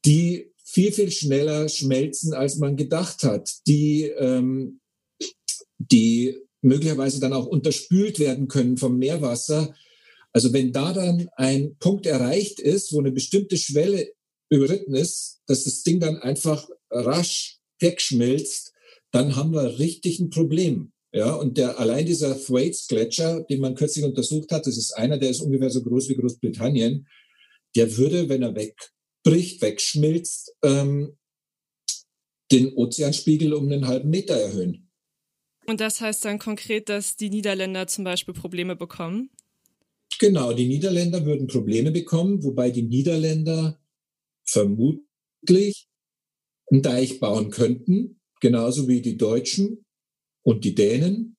die 0.06 0.50
viel, 0.64 0.92
viel 0.92 1.10
schneller 1.10 1.68
schmelzen, 1.68 2.32
als 2.32 2.56
man 2.56 2.76
gedacht 2.76 3.22
hat, 3.22 3.50
die, 3.66 4.04
ähm, 4.04 4.80
die 5.76 6.38
möglicherweise 6.62 7.20
dann 7.20 7.34
auch 7.34 7.46
unterspült 7.46 8.18
werden 8.18 8.48
können 8.48 8.78
vom 8.78 8.96
Meerwasser. 8.96 9.74
Also 10.32 10.54
wenn 10.54 10.72
da 10.72 10.94
dann 10.94 11.28
ein 11.36 11.76
Punkt 11.76 12.06
erreicht 12.06 12.60
ist, 12.60 12.94
wo 12.94 13.00
eine 13.00 13.12
bestimmte 13.12 13.58
Schwelle 13.58 14.10
überritten 14.50 14.94
ist, 14.94 15.40
dass 15.46 15.64
das 15.64 15.82
Ding 15.82 16.00
dann 16.00 16.18
einfach 16.18 16.68
rasch 16.90 17.58
wegschmilzt, 17.78 18.72
dann 19.12 19.36
haben 19.36 19.52
wir 19.52 19.78
richtig 19.78 20.20
ein 20.20 20.30
Problem. 20.30 20.92
Ja, 21.12 21.34
und 21.34 21.58
der, 21.58 21.80
allein 21.80 22.06
dieser 22.06 22.38
Thwaites 22.38 22.86
Gletscher, 22.86 23.42
den 23.42 23.60
man 23.60 23.74
kürzlich 23.74 24.04
untersucht 24.04 24.52
hat, 24.52 24.66
das 24.66 24.76
ist 24.76 24.92
einer, 24.92 25.18
der 25.18 25.30
ist 25.30 25.40
ungefähr 25.40 25.70
so 25.70 25.82
groß 25.82 26.08
wie 26.08 26.14
Großbritannien, 26.14 27.08
der 27.74 27.96
würde, 27.96 28.28
wenn 28.28 28.42
er 28.42 28.54
wegbricht, 28.54 29.60
wegschmilzt, 29.60 30.54
ähm, 30.62 31.16
den 32.52 32.74
Ozeanspiegel 32.74 33.54
um 33.54 33.66
einen 33.66 33.86
halben 33.88 34.10
Meter 34.10 34.34
erhöhen. 34.34 34.88
Und 35.66 35.80
das 35.80 36.00
heißt 36.00 36.24
dann 36.24 36.38
konkret, 36.38 36.88
dass 36.88 37.16
die 37.16 37.30
Niederländer 37.30 37.86
zum 37.86 38.04
Beispiel 38.04 38.34
Probleme 38.34 38.76
bekommen? 38.76 39.30
Genau, 40.18 40.52
die 40.52 40.66
Niederländer 40.66 41.24
würden 41.24 41.46
Probleme 41.46 41.92
bekommen, 41.92 42.42
wobei 42.42 42.70
die 42.70 42.82
Niederländer 42.82 43.79
vermutlich 44.50 45.88
einen 46.70 46.82
Deich 46.82 47.20
bauen 47.20 47.50
könnten, 47.50 48.20
genauso 48.40 48.88
wie 48.88 49.00
die 49.00 49.16
Deutschen 49.16 49.84
und 50.42 50.64
die 50.64 50.74
Dänen. 50.74 51.36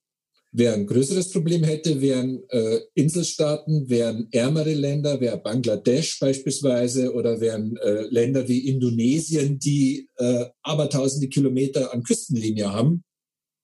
Wer 0.53 0.73
ein 0.73 0.85
größeres 0.85 1.31
Problem 1.31 1.63
hätte, 1.63 2.01
wären 2.01 2.43
äh, 2.49 2.81
Inselstaaten, 2.93 3.89
wären 3.89 4.27
ärmere 4.31 4.73
Länder, 4.73 5.21
wäre 5.21 5.37
Bangladesch 5.37 6.19
beispielsweise 6.19 7.13
oder 7.13 7.39
wären 7.39 7.77
äh, 7.77 8.01
Länder 8.09 8.49
wie 8.49 8.67
Indonesien, 8.67 9.59
die 9.59 10.09
äh, 10.17 10.45
abertausende 10.61 11.29
Kilometer 11.29 11.93
an 11.93 12.03
Küstenlinie 12.03 12.73
haben. 12.73 13.05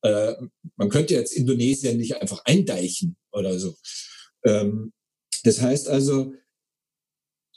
Äh, 0.01 0.35
man 0.77 0.87
könnte 0.87 1.13
jetzt 1.13 1.33
Indonesien 1.33 1.97
nicht 1.97 2.21
einfach 2.21 2.45
eindeichen 2.45 3.17
oder 3.33 3.59
so. 3.59 3.75
Ähm, 4.45 4.93
das 5.43 5.59
heißt 5.61 5.89
also, 5.89 6.33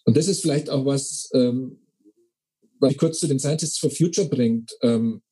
und 0.06 0.16
das 0.16 0.26
ist 0.26 0.42
vielleicht 0.42 0.70
auch 0.70 0.85
was, 0.87 1.30
ähm, 1.35 1.79
mich 2.80 2.99
kurz 2.99 3.18
zu 3.18 3.26
den 3.26 3.38
Scientists 3.38 3.78
for 3.78 3.90
Future 3.90 4.28
bringt. 4.28 4.72
Ähm, 4.82 5.22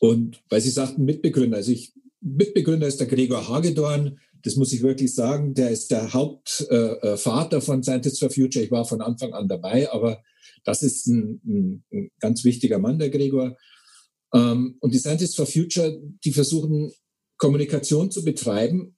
und 0.00 0.42
weil 0.48 0.60
Sie 0.60 0.70
sagten 0.70 1.04
Mitbegründer, 1.04 1.56
also 1.56 1.72
ich, 1.72 1.92
Mitbegründer 2.20 2.86
ist 2.86 3.00
der 3.00 3.06
Gregor 3.06 3.48
Hagedorn. 3.48 4.18
Das 4.42 4.56
muss 4.56 4.72
ich 4.72 4.82
wirklich 4.82 5.14
sagen. 5.14 5.54
Der 5.54 5.70
ist 5.70 5.90
der 5.90 6.12
Hauptvater 6.12 7.56
äh, 7.56 7.60
von 7.60 7.82
Scientists 7.82 8.18
for 8.18 8.30
Future. 8.30 8.64
Ich 8.64 8.70
war 8.70 8.84
von 8.84 9.00
Anfang 9.00 9.32
an 9.32 9.48
dabei, 9.48 9.90
aber 9.90 10.22
das 10.64 10.82
ist 10.82 11.06
ein, 11.06 11.40
ein, 11.44 11.84
ein 11.92 12.10
ganz 12.20 12.44
wichtiger 12.44 12.78
Mann, 12.78 12.98
der 12.98 13.10
Gregor. 13.10 13.56
Ähm, 14.32 14.76
und 14.80 14.94
die 14.94 14.98
Scientists 14.98 15.36
for 15.36 15.46
Future, 15.46 16.00
die 16.24 16.32
versuchen 16.32 16.92
Kommunikation 17.36 18.10
zu 18.10 18.24
betreiben 18.24 18.96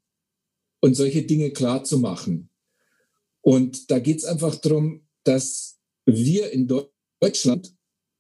und 0.81 0.95
solche 0.95 1.23
Dinge 1.23 1.51
klar 1.53 1.85
zu 1.85 1.99
machen. 1.99 2.51
Und 3.43 3.91
da 3.91 3.99
geht 3.99 4.19
es 4.19 4.25
einfach 4.25 4.57
darum, 4.57 5.07
dass 5.25 5.79
wir 6.07 6.51
in 6.51 6.67
Deutschland 6.67 6.90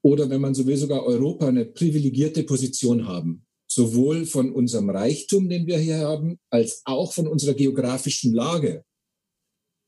oder 0.02 0.30
wenn 0.30 0.40
man 0.40 0.54
so 0.54 0.66
will 0.66 0.76
sogar 0.76 1.04
Europa 1.04 1.48
eine 1.48 1.64
privilegierte 1.64 2.42
Position 2.44 3.06
haben. 3.06 3.46
Sowohl 3.70 4.26
von 4.26 4.52
unserem 4.52 4.90
Reichtum, 4.90 5.48
den 5.48 5.66
wir 5.66 5.78
hier 5.78 5.98
haben, 5.98 6.38
als 6.50 6.82
auch 6.84 7.12
von 7.12 7.28
unserer 7.28 7.54
geografischen 7.54 8.32
Lage. 8.32 8.84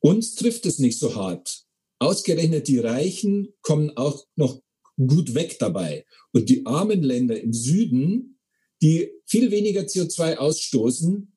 Uns 0.00 0.34
trifft 0.34 0.66
es 0.66 0.78
nicht 0.78 0.98
so 0.98 1.14
hart. 1.16 1.64
Ausgerechnet 1.98 2.68
die 2.68 2.78
Reichen 2.78 3.54
kommen 3.62 3.96
auch 3.96 4.26
noch 4.36 4.60
gut 4.96 5.34
weg 5.34 5.58
dabei. 5.58 6.04
Und 6.32 6.48
die 6.48 6.66
armen 6.66 7.02
Länder 7.02 7.40
im 7.40 7.52
Süden, 7.52 8.38
die 8.82 9.10
viel 9.26 9.50
weniger 9.50 9.82
CO2 9.82 10.36
ausstoßen, 10.36 11.32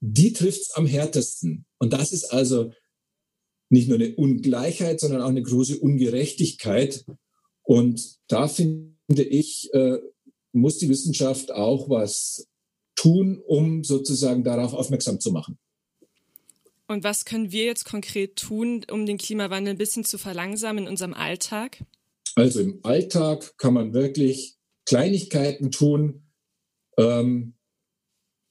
die 0.00 0.32
trifft 0.32 0.62
es 0.62 0.70
am 0.72 0.86
härtesten. 0.86 1.64
Und 1.78 1.92
das 1.92 2.12
ist 2.12 2.24
also 2.32 2.72
nicht 3.72 3.88
nur 3.88 3.98
eine 3.98 4.14
Ungleichheit, 4.14 5.00
sondern 5.00 5.22
auch 5.22 5.28
eine 5.28 5.42
große 5.42 5.78
Ungerechtigkeit. 5.78 7.06
Und 7.62 8.18
da 8.28 8.46
finde 8.46 9.22
ich, 9.22 9.70
äh, 9.72 9.98
muss 10.52 10.76
die 10.76 10.90
Wissenschaft 10.90 11.50
auch 11.52 11.88
was 11.88 12.46
tun, 12.94 13.42
um 13.46 13.82
sozusagen 13.82 14.44
darauf 14.44 14.74
aufmerksam 14.74 15.20
zu 15.20 15.32
machen. 15.32 15.58
Und 16.86 17.02
was 17.02 17.24
können 17.24 17.50
wir 17.50 17.64
jetzt 17.64 17.86
konkret 17.86 18.36
tun, 18.36 18.84
um 18.90 19.06
den 19.06 19.16
Klimawandel 19.16 19.72
ein 19.72 19.78
bisschen 19.78 20.04
zu 20.04 20.18
verlangsamen 20.18 20.84
in 20.84 20.90
unserem 20.90 21.14
Alltag? 21.14 21.82
Also 22.34 22.60
im 22.60 22.80
Alltag 22.82 23.56
kann 23.56 23.72
man 23.72 23.94
wirklich 23.94 24.58
Kleinigkeiten 24.84 25.70
tun. 25.70 26.26
Ähm, 26.98 27.54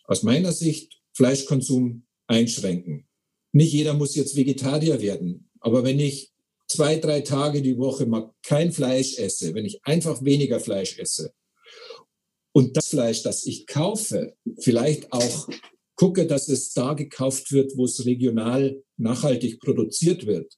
aus 0.05 0.23
meiner 0.23 0.51
Sicht 0.51 0.99
Fleischkonsum 1.13 2.07
einschränken. 2.25 3.07
Nicht 3.51 3.73
jeder 3.73 3.93
muss 3.93 4.15
jetzt 4.15 4.35
Vegetarier 4.35 5.01
werden, 5.01 5.49
aber 5.59 5.83
wenn 5.83 5.99
ich 5.99 6.31
zwei, 6.67 6.97
drei 6.97 7.21
Tage 7.21 7.61
die 7.61 7.77
Woche 7.77 8.05
mal 8.05 8.33
kein 8.43 8.71
Fleisch 8.71 9.17
esse, 9.17 9.53
wenn 9.53 9.65
ich 9.65 9.83
einfach 9.83 10.23
weniger 10.23 10.59
Fleisch 10.59 10.97
esse 10.99 11.33
und 12.53 12.77
das 12.77 12.87
Fleisch, 12.87 13.23
das 13.23 13.45
ich 13.45 13.67
kaufe, 13.67 14.35
vielleicht 14.59 15.11
auch 15.11 15.49
gucke, 15.95 16.25
dass 16.25 16.47
es 16.47 16.73
da 16.73 16.93
gekauft 16.93 17.51
wird, 17.51 17.77
wo 17.77 17.85
es 17.85 18.05
regional 18.05 18.81
nachhaltig 18.97 19.59
produziert 19.59 20.25
wird, 20.25 20.57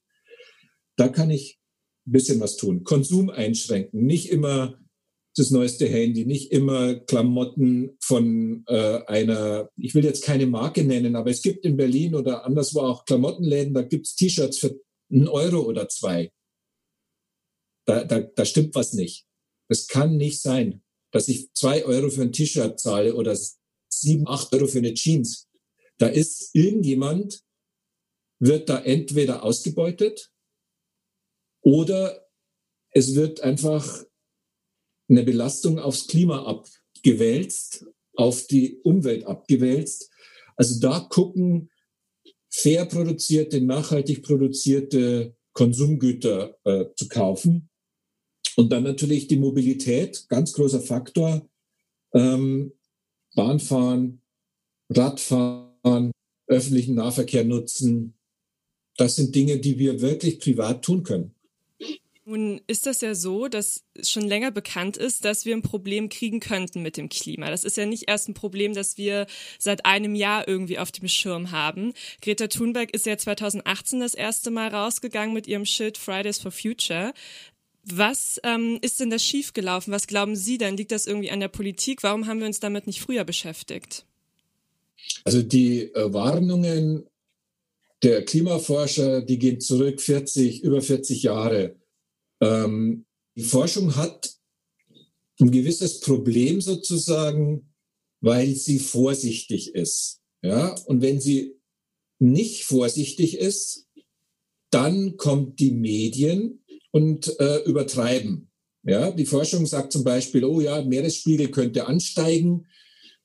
da 0.95 1.07
kann 1.07 1.31
ich 1.31 1.59
ein 2.05 2.11
bisschen 2.11 2.39
was 2.39 2.57
tun. 2.57 2.83
Konsum 2.83 3.29
einschränken, 3.29 4.05
nicht 4.05 4.29
immer 4.29 4.79
das 5.35 5.49
neueste 5.49 5.87
Handy, 5.87 6.25
nicht 6.25 6.51
immer 6.51 6.95
Klamotten 6.95 7.97
von 8.01 8.63
äh, 8.67 9.03
einer, 9.07 9.69
ich 9.75 9.95
will 9.95 10.05
jetzt 10.05 10.23
keine 10.23 10.45
Marke 10.45 10.83
nennen, 10.83 11.15
aber 11.15 11.31
es 11.31 11.41
gibt 11.41 11.65
in 11.65 11.75
Berlin 11.75 12.13
oder 12.13 12.45
anderswo 12.45 12.81
auch 12.81 13.05
Klamottenläden, 13.05 13.73
da 13.73 13.81
gibt's 13.81 14.15
T-Shirts 14.15 14.59
für 14.59 14.79
einen 15.11 15.27
Euro 15.27 15.61
oder 15.61 15.89
zwei. 15.89 16.31
Da, 17.85 18.03
da, 18.03 18.19
da 18.21 18.45
stimmt 18.45 18.75
was 18.75 18.93
nicht. 18.93 19.25
Es 19.69 19.87
kann 19.87 20.17
nicht 20.17 20.39
sein, 20.41 20.83
dass 21.11 21.27
ich 21.27 21.51
zwei 21.53 21.83
Euro 21.85 22.09
für 22.09 22.21
ein 22.21 22.31
T-Shirt 22.31 22.79
zahle 22.79 23.15
oder 23.15 23.37
sieben, 23.89 24.27
acht 24.27 24.53
Euro 24.53 24.67
für 24.67 24.79
eine 24.79 24.93
Jeans. 24.93 25.47
Da 25.97 26.07
ist 26.07 26.53
irgendjemand, 26.53 27.41
wird 28.39 28.69
da 28.69 28.79
entweder 28.81 29.43
ausgebeutet 29.43 30.31
oder 31.61 32.27
es 32.91 33.15
wird 33.15 33.41
einfach 33.41 34.03
eine 35.09 35.23
Belastung 35.23 35.79
aufs 35.79 36.07
Klima 36.07 36.43
abgewälzt, 36.45 37.85
auf 38.15 38.47
die 38.47 38.79
Umwelt 38.83 39.25
abgewälzt. 39.25 40.09
Also 40.55 40.79
da 40.79 40.99
gucken, 40.99 41.69
fair 42.49 42.85
produzierte, 42.85 43.61
nachhaltig 43.61 44.23
produzierte 44.23 45.35
Konsumgüter 45.53 46.57
äh, 46.63 46.85
zu 46.95 47.07
kaufen. 47.07 47.69
Und 48.55 48.71
dann 48.71 48.83
natürlich 48.83 49.27
die 49.27 49.37
Mobilität, 49.37 50.25
ganz 50.29 50.53
großer 50.53 50.81
Faktor. 50.81 51.47
Ähm, 52.13 52.73
Bahnfahren, 53.35 54.21
Radfahren, 54.89 56.11
öffentlichen 56.47 56.95
Nahverkehr 56.95 57.43
nutzen. 57.43 58.13
Das 58.97 59.15
sind 59.15 59.33
Dinge, 59.33 59.57
die 59.57 59.79
wir 59.79 60.01
wirklich 60.01 60.39
privat 60.39 60.83
tun 60.83 61.01
können. 61.01 61.32
Nun 62.25 62.61
ist 62.67 62.85
das 62.85 63.01
ja 63.01 63.15
so, 63.15 63.49
dass 63.49 63.83
schon 64.01 64.23
länger 64.23 64.51
bekannt 64.51 64.95
ist, 64.95 65.25
dass 65.25 65.43
wir 65.45 65.53
ein 65.53 65.61
Problem 65.61 66.07
kriegen 66.07 66.39
könnten 66.39 66.81
mit 66.81 66.95
dem 66.95 67.09
Klima. 67.09 67.49
Das 67.49 67.65
ist 67.65 67.75
ja 67.75 67.85
nicht 67.85 68.07
erst 68.07 68.29
ein 68.29 68.33
Problem, 68.33 68.73
das 68.73 68.97
wir 68.97 69.27
seit 69.59 69.85
einem 69.85 70.15
Jahr 70.15 70.47
irgendwie 70.47 70.79
auf 70.79 70.91
dem 70.91 71.09
Schirm 71.09 71.51
haben. 71.51 71.93
Greta 72.21 72.47
Thunberg 72.47 72.93
ist 72.93 73.05
ja 73.05 73.17
2018 73.17 73.99
das 73.99 74.13
erste 74.13 74.51
Mal 74.51 74.69
rausgegangen 74.69 75.33
mit 75.33 75.47
ihrem 75.47 75.65
Schild 75.65 75.97
Fridays 75.97 76.39
for 76.39 76.51
Future. 76.51 77.13
Was 77.83 78.39
ähm, 78.43 78.79
ist 78.81 79.01
denn 79.01 79.09
da 79.09 79.19
schiefgelaufen? 79.19 79.91
Was 79.91 80.07
glauben 80.07 80.37
Sie 80.37 80.57
denn? 80.57 80.77
Liegt 80.77 80.93
das 80.93 81.05
irgendwie 81.05 81.31
an 81.31 81.41
der 81.41 81.49
Politik? 81.49 82.03
Warum 82.03 82.27
haben 82.27 82.39
wir 82.39 82.47
uns 82.47 82.61
damit 82.61 82.87
nicht 82.87 83.01
früher 83.01 83.25
beschäftigt? 83.25 84.05
Also 85.25 85.41
die 85.41 85.93
äh, 85.93 86.13
Warnungen 86.13 87.05
der 88.01 88.23
Klimaforscher, 88.23 89.21
die 89.21 89.37
gehen 89.37 89.59
zurück 89.59 89.99
40, 89.99 90.63
über 90.63 90.81
40 90.81 91.23
Jahre. 91.23 91.75
Ähm, 92.43 93.05
die 93.35 93.43
Forschung 93.43 93.95
hat 93.95 94.35
ein 95.39 95.51
gewisses 95.51 95.99
Problem 95.99 96.61
sozusagen, 96.61 97.73
weil 98.21 98.55
sie 98.55 98.79
vorsichtig 98.79 99.73
ist. 99.73 100.21
Ja, 100.41 100.75
und 100.85 101.01
wenn 101.01 101.21
sie 101.21 101.55
nicht 102.19 102.65
vorsichtig 102.65 103.37
ist, 103.37 103.87
dann 104.69 105.17
kommt 105.17 105.59
die 105.59 105.71
Medien 105.71 106.63
und 106.91 107.39
äh, 107.39 107.63
übertreiben. 107.63 108.49
Ja, 108.83 109.11
die 109.11 109.25
Forschung 109.25 109.65
sagt 109.65 109.93
zum 109.93 110.03
Beispiel, 110.03 110.43
oh 110.43 110.59
ja, 110.59 110.83
Meeresspiegel 110.83 111.49
könnte 111.49 111.87
ansteigen. 111.87 112.67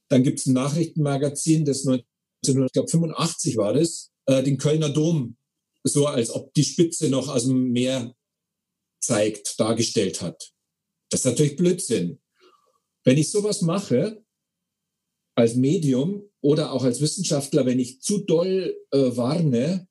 Dann 0.09 0.23
gibt 0.23 0.39
es 0.39 0.47
ein 0.47 0.55
Nachrichtenmagazin, 0.55 1.65
das 1.65 1.87
1985 1.87 3.57
war 3.57 3.75
das, 3.75 4.11
äh, 4.27 4.43
den 4.43 4.59
Kölner 4.59 4.89
Dom, 4.89 5.37
so 5.85 6.07
als 6.07 6.31
ob 6.31 6.55
die 6.55 6.65
Spitze 6.65 7.09
noch 7.11 7.29
aus 7.29 7.47
dem 7.47 7.73
Meer 7.73 8.15
zeigt, 9.01 9.59
dargestellt 9.59 10.23
hat. 10.23 10.53
Das 11.11 11.21
ist 11.21 11.27
natürlich 11.27 11.57
Blödsinn. 11.57 12.21
Wenn 13.05 13.19
ich 13.19 13.31
sowas 13.31 13.63
mache, 13.63 14.23
als 15.35 15.55
Medium 15.55 16.29
oder 16.41 16.73
auch 16.73 16.83
als 16.83 17.01
Wissenschaftler, 17.01 17.65
wenn 17.65 17.79
ich 17.79 18.01
zu 18.01 18.19
doll 18.19 18.77
äh, 18.91 19.17
warne 19.17 19.87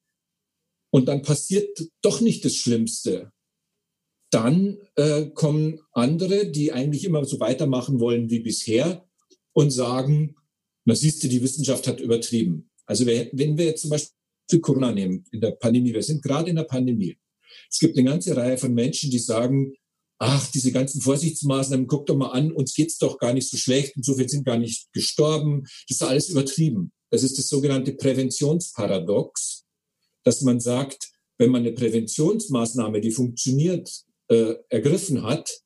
und 0.92 1.08
dann 1.08 1.22
passiert 1.22 1.88
doch 2.02 2.22
nicht 2.22 2.44
das 2.44 2.56
Schlimmste, 2.56 3.32
dann 4.30 4.78
äh, 4.96 5.28
kommen 5.28 5.80
andere, 5.94 6.52
die 6.52 6.74
eigentlich 6.74 7.06
immer 7.06 7.24
so 7.24 7.40
weitermachen 7.40 8.00
wollen 8.00 8.30
wie 8.30 8.40
bisher 8.40 9.08
und 9.54 9.72
sagen, 9.72 10.36
na 10.86 10.96
siehst 10.96 11.24
du, 11.24 11.28
die 11.28 11.42
Wissenschaft 11.42 11.88
hat 11.88 12.02
übertrieben. 12.02 12.70
Also 12.86 13.06
wenn 13.06 13.58
wir 13.58 13.66
jetzt 13.66 13.82
zum 13.82 13.92
Beispiel 13.92 14.60
Corona 14.62 14.92
nehmen, 14.92 15.26
in 15.32 15.42
der 15.42 15.52
Pandemie, 15.52 15.94
wir 15.94 16.04
sind 16.04 16.22
gerade 16.22 16.50
in 16.50 16.56
der 16.58 16.64
Pandemie, 16.64 17.18
es 17.70 17.80
gibt 17.80 17.98
eine 17.98 18.10
ganze 18.10 18.36
Reihe 18.36 18.58
von 18.58 18.74
Menschen, 18.74 19.12
die 19.12 19.20
sagen, 19.20 19.74
ach, 20.20 20.50
diese 20.52 20.72
ganzen 20.72 21.02
Vorsichtsmaßnahmen, 21.02 21.88
guck 21.88 22.06
doch 22.08 22.18
mal 22.18 22.32
an, 22.32 22.52
uns 22.52 22.74
geht's 22.74 22.98
doch 22.98 23.18
gar 23.20 23.34
nicht 23.34 23.50
so 23.50 23.58
schlecht 23.58 23.96
und 23.96 24.04
so 24.04 24.16
viele 24.16 24.30
sind 24.30 24.46
gar 24.46 24.58
nicht 24.58 24.92
gestorben. 24.94 25.64
Das 25.88 25.98
ist 25.98 26.04
alles 26.04 26.30
übertrieben. 26.30 26.92
Das 27.12 27.24
ist 27.24 27.38
das 27.38 27.48
sogenannte 27.48 27.94
Präventionsparadox, 27.94 29.64
dass 30.24 30.42
man 30.42 30.60
sagt, 30.60 31.12
wenn 31.38 31.52
man 31.52 31.62
eine 31.62 31.72
Präventionsmaßnahme, 31.72 33.00
die 33.00 33.12
funktioniert, 33.12 33.90
äh, 34.30 34.56
ergriffen 34.70 35.24
hat, 35.24 35.62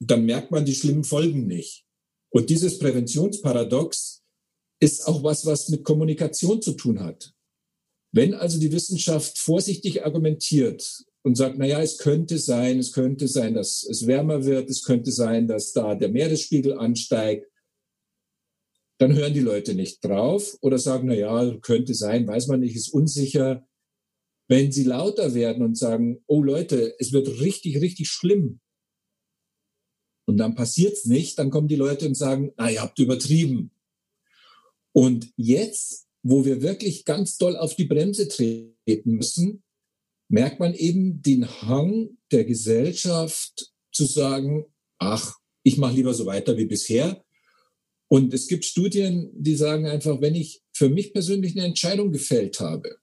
dann 0.00 0.24
merkt 0.24 0.50
man 0.50 0.64
die 0.64 0.74
schlimmen 0.74 1.04
Folgen 1.04 1.46
nicht. 1.46 1.84
Und 2.30 2.50
dieses 2.50 2.78
Präventionsparadox 2.78 4.22
ist 4.80 5.06
auch 5.06 5.22
was, 5.22 5.46
was 5.46 5.68
mit 5.68 5.84
Kommunikation 5.84 6.60
zu 6.62 6.72
tun 6.72 7.00
hat. 7.00 7.32
Wenn 8.12 8.34
also 8.34 8.58
die 8.58 8.72
Wissenschaft 8.72 9.38
vorsichtig 9.38 10.04
argumentiert 10.04 11.04
und 11.22 11.36
sagt, 11.36 11.58
na 11.58 11.66
ja, 11.66 11.80
es 11.80 11.98
könnte 11.98 12.38
sein, 12.38 12.78
es 12.78 12.92
könnte 12.92 13.28
sein, 13.28 13.54
dass 13.54 13.84
es 13.84 14.06
wärmer 14.06 14.44
wird, 14.44 14.68
es 14.68 14.82
könnte 14.82 15.12
sein, 15.12 15.46
dass 15.46 15.72
da 15.72 15.94
der 15.94 16.08
Meeresspiegel 16.08 16.76
ansteigt, 16.76 17.46
dann 18.98 19.14
hören 19.14 19.32
die 19.32 19.40
Leute 19.40 19.74
nicht 19.74 20.04
drauf 20.04 20.58
oder 20.60 20.78
sagen, 20.78 21.08
na 21.08 21.14
ja, 21.14 21.56
könnte 21.62 21.94
sein, 21.94 22.26
weiß 22.26 22.48
man 22.48 22.60
nicht, 22.60 22.76
ist 22.76 22.92
unsicher. 22.92 23.66
Wenn 24.48 24.72
sie 24.72 24.84
lauter 24.84 25.34
werden 25.34 25.62
und 25.62 25.78
sagen, 25.78 26.22
oh 26.26 26.42
Leute, 26.42 26.94
es 26.98 27.12
wird 27.12 27.40
richtig, 27.40 27.80
richtig 27.80 28.08
schlimm, 28.08 28.60
und 30.30 30.36
dann 30.36 30.54
passiert's 30.54 31.06
nicht, 31.06 31.40
dann 31.40 31.50
kommen 31.50 31.66
die 31.66 31.74
Leute 31.74 32.06
und 32.06 32.14
sagen, 32.14 32.52
na, 32.56 32.70
ihr 32.70 32.82
habt 32.82 33.00
übertrieben. 33.00 33.72
Und 34.92 35.32
jetzt 35.36 36.06
wo 36.22 36.44
wir 36.44 36.62
wirklich 36.62 37.04
ganz 37.04 37.38
doll 37.38 37.56
auf 37.56 37.76
die 37.76 37.84
Bremse 37.84 38.28
treten 38.28 39.12
müssen, 39.12 39.62
merkt 40.28 40.60
man 40.60 40.74
eben 40.74 41.22
den 41.22 41.48
Hang 41.62 42.18
der 42.30 42.44
Gesellschaft 42.44 43.72
zu 43.92 44.04
sagen, 44.04 44.66
ach, 44.98 45.36
ich 45.62 45.76
mache 45.76 45.96
lieber 45.96 46.14
so 46.14 46.26
weiter 46.26 46.56
wie 46.56 46.66
bisher. 46.66 47.24
Und 48.08 48.32
es 48.34 48.46
gibt 48.46 48.64
Studien, 48.64 49.30
die 49.34 49.54
sagen 49.54 49.86
einfach, 49.86 50.20
wenn 50.20 50.34
ich 50.34 50.62
für 50.72 50.88
mich 50.88 51.12
persönlich 51.12 51.56
eine 51.56 51.66
Entscheidung 51.66 52.12
gefällt 52.12 52.60
habe, 52.60 52.96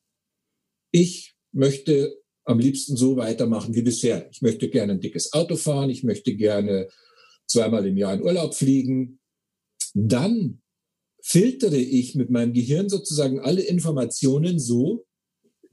ich 0.91 1.35
möchte 1.51 2.17
am 2.45 2.59
liebsten 2.59 2.95
so 2.95 3.17
weitermachen 3.17 3.75
wie 3.75 3.81
bisher. 3.81 4.29
Ich 4.31 4.41
möchte 4.41 4.69
gerne 4.69 4.93
ein 4.93 5.01
dickes 5.01 5.33
Auto 5.33 5.57
fahren, 5.57 5.89
ich 5.89 6.03
möchte 6.03 6.35
gerne 6.35 6.87
zweimal 7.45 7.85
im 7.85 7.97
Jahr 7.97 8.13
in 8.13 8.23
Urlaub 8.23 8.55
fliegen, 8.55 9.19
dann 9.93 10.61
filtere 11.27 11.77
ich 11.77 12.15
mit 12.15 12.29
meinem 12.29 12.53
Gehirn 12.53 12.87
sozusagen 12.87 13.41
alle 13.41 13.61
Informationen 13.61 14.59
so, 14.59 15.05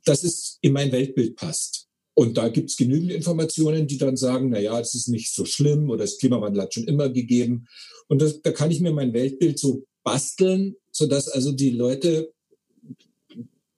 dass 0.04 0.24
es 0.24 0.58
in 0.62 0.72
mein 0.72 0.90
Weltbild 0.90 1.36
passt. 1.36 1.86
Und 2.14 2.36
da 2.36 2.48
gibt 2.48 2.70
es 2.70 2.76
genügend 2.76 3.12
Informationen, 3.12 3.86
die 3.86 3.96
dann 3.96 4.16
sagen, 4.16 4.50
na 4.50 4.58
ja, 4.58 4.80
es 4.80 4.94
ist 4.94 5.06
nicht 5.06 5.32
so 5.32 5.44
schlimm 5.44 5.90
oder 5.90 6.04
das 6.04 6.18
Klimawandel 6.18 6.62
hat 6.62 6.74
schon 6.74 6.88
immer 6.88 7.08
gegeben. 7.08 7.68
Und 8.08 8.20
das, 8.20 8.42
da 8.42 8.50
kann 8.50 8.72
ich 8.72 8.80
mir 8.80 8.92
mein 8.92 9.12
Weltbild 9.12 9.60
so 9.60 9.86
basteln, 10.02 10.74
sodass 10.90 11.28
also 11.28 11.52
die 11.52 11.70
Leute 11.70 12.32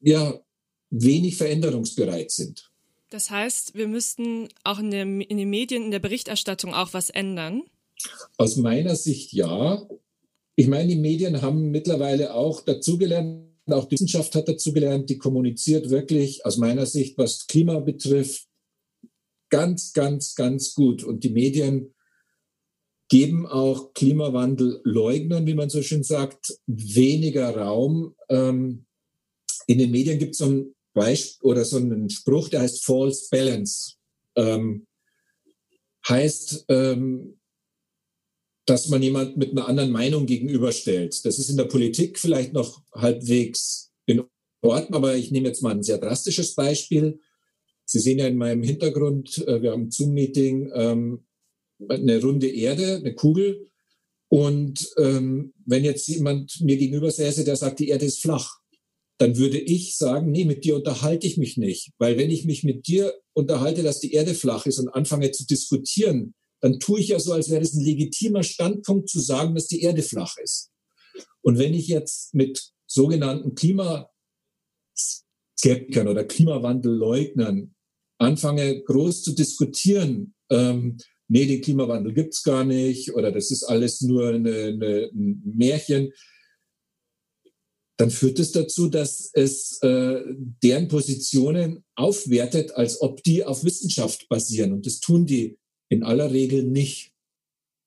ja 0.00 0.40
wenig 0.88 1.36
veränderungsbereit 1.36 2.30
sind. 2.30 2.70
Das 3.10 3.30
heißt, 3.30 3.74
wir 3.74 3.86
müssten 3.86 4.48
auch 4.64 4.78
in, 4.78 4.90
der, 4.90 5.02
in 5.02 5.36
den 5.36 5.50
Medien, 5.50 5.84
in 5.84 5.90
der 5.90 6.00
Berichterstattung 6.00 6.72
auch 6.72 6.94
was 6.94 7.10
ändern? 7.10 7.64
Aus 8.38 8.56
meiner 8.56 8.96
Sicht 8.96 9.34
ja. 9.34 9.86
Ich 10.58 10.66
meine, 10.68 10.88
die 10.88 10.98
Medien 10.98 11.42
haben 11.42 11.70
mittlerweile 11.70 12.34
auch 12.34 12.62
dazugelernt, 12.62 13.46
auch 13.66 13.84
die 13.84 13.92
Wissenschaft 13.92 14.34
hat 14.34 14.48
dazugelernt, 14.48 15.10
die 15.10 15.18
kommuniziert 15.18 15.90
wirklich 15.90 16.46
aus 16.46 16.56
meiner 16.56 16.86
Sicht, 16.86 17.18
was 17.18 17.46
Klima 17.46 17.78
betrifft, 17.78 18.46
ganz, 19.50 19.92
ganz, 19.92 20.34
ganz 20.34 20.74
gut. 20.74 21.04
Und 21.04 21.24
die 21.24 21.30
Medien 21.30 21.94
geben 23.08 23.46
auch 23.46 23.92
Klimawandelleugnern, 23.92 25.46
wie 25.46 25.54
man 25.54 25.68
so 25.68 25.82
schön 25.82 26.02
sagt, 26.02 26.58
weniger 26.66 27.54
Raum. 27.54 28.14
Ähm, 28.30 28.86
in 29.66 29.78
den 29.78 29.90
Medien 29.90 30.18
gibt 30.18 30.32
es 30.32 30.38
so 30.38 30.46
ein 30.46 30.74
Beispiel 30.94 31.50
oder 31.50 31.64
so 31.64 31.76
einen 31.76 32.08
Spruch, 32.08 32.48
der 32.48 32.62
heißt 32.62 32.84
False 32.84 33.28
Balance. 33.30 33.96
Ähm, 34.36 34.86
heißt, 36.08 36.64
ähm, 36.68 37.38
dass 38.66 38.88
man 38.88 39.02
jemand 39.02 39.36
mit 39.36 39.52
einer 39.52 39.68
anderen 39.68 39.90
Meinung 39.90 40.26
gegenüberstellt. 40.26 41.24
Das 41.24 41.38
ist 41.38 41.48
in 41.48 41.56
der 41.56 41.64
Politik 41.64 42.18
vielleicht 42.18 42.52
noch 42.52 42.82
halbwegs 42.92 43.92
in 44.06 44.24
Ordnung, 44.60 44.94
aber 44.94 45.16
ich 45.16 45.30
nehme 45.30 45.48
jetzt 45.48 45.62
mal 45.62 45.70
ein 45.70 45.84
sehr 45.84 45.98
drastisches 45.98 46.54
Beispiel. 46.54 47.20
Sie 47.84 48.00
sehen 48.00 48.18
ja 48.18 48.26
in 48.26 48.36
meinem 48.36 48.64
Hintergrund, 48.64 49.38
äh, 49.46 49.62
wir 49.62 49.70
haben 49.70 49.84
ein 49.84 49.90
Zoom-Meeting, 49.92 50.72
ähm, 50.74 51.24
eine 51.88 52.20
runde 52.20 52.48
Erde, 52.48 52.96
eine 52.96 53.14
Kugel. 53.14 53.70
Und 54.28 54.92
ähm, 54.98 55.54
wenn 55.64 55.84
jetzt 55.84 56.08
jemand 56.08 56.60
mir 56.60 56.76
gegenüber 56.76 57.12
säße, 57.12 57.44
der 57.44 57.54
sagt, 57.54 57.78
die 57.78 57.88
Erde 57.88 58.06
ist 58.06 58.20
flach, 58.20 58.58
dann 59.18 59.36
würde 59.38 59.58
ich 59.58 59.96
sagen, 59.96 60.32
nee, 60.32 60.44
mit 60.44 60.64
dir 60.64 60.74
unterhalte 60.74 61.28
ich 61.28 61.36
mich 61.36 61.56
nicht. 61.56 61.92
Weil 61.98 62.18
wenn 62.18 62.30
ich 62.30 62.44
mich 62.44 62.64
mit 62.64 62.88
dir 62.88 63.14
unterhalte, 63.32 63.84
dass 63.84 64.00
die 64.00 64.12
Erde 64.12 64.34
flach 64.34 64.66
ist 64.66 64.80
und 64.80 64.88
anfange 64.88 65.30
zu 65.30 65.46
diskutieren, 65.46 66.34
dann 66.66 66.80
tue 66.80 66.98
ich 66.98 67.08
ja 67.08 67.20
so, 67.20 67.32
als 67.32 67.48
wäre 67.48 67.62
es 67.62 67.74
ein 67.74 67.84
legitimer 67.84 68.42
Standpunkt 68.42 69.08
zu 69.08 69.20
sagen, 69.20 69.54
dass 69.54 69.68
die 69.68 69.82
Erde 69.82 70.02
flach 70.02 70.36
ist. 70.42 70.72
Und 71.40 71.58
wenn 71.58 71.74
ich 71.74 71.86
jetzt 71.86 72.34
mit 72.34 72.72
sogenannten 72.88 73.54
Klimaskeptikern 73.54 76.08
oder 76.08 76.24
Klimawandelleugnern 76.24 77.72
anfange, 78.18 78.82
groß 78.82 79.22
zu 79.22 79.32
diskutieren, 79.32 80.34
ähm, 80.50 80.96
nee, 81.28 81.46
den 81.46 81.60
Klimawandel 81.60 82.12
gibt's 82.12 82.42
gar 82.42 82.64
nicht 82.64 83.14
oder 83.14 83.30
das 83.30 83.52
ist 83.52 83.62
alles 83.62 84.00
nur 84.00 84.30
eine, 84.30 84.64
eine, 84.64 85.10
ein 85.14 85.42
Märchen, 85.44 86.12
dann 87.96 88.10
führt 88.10 88.40
es 88.40 88.50
dazu, 88.50 88.88
dass 88.88 89.30
es 89.34 89.78
äh, 89.82 90.20
deren 90.64 90.88
Positionen 90.88 91.84
aufwertet, 91.94 92.72
als 92.72 93.00
ob 93.00 93.22
die 93.22 93.44
auf 93.44 93.62
Wissenschaft 93.62 94.28
basieren. 94.28 94.72
Und 94.72 94.84
das 94.84 94.98
tun 94.98 95.26
die 95.26 95.60
In 95.88 96.02
aller 96.02 96.32
Regel 96.32 96.64
nicht. 96.64 97.12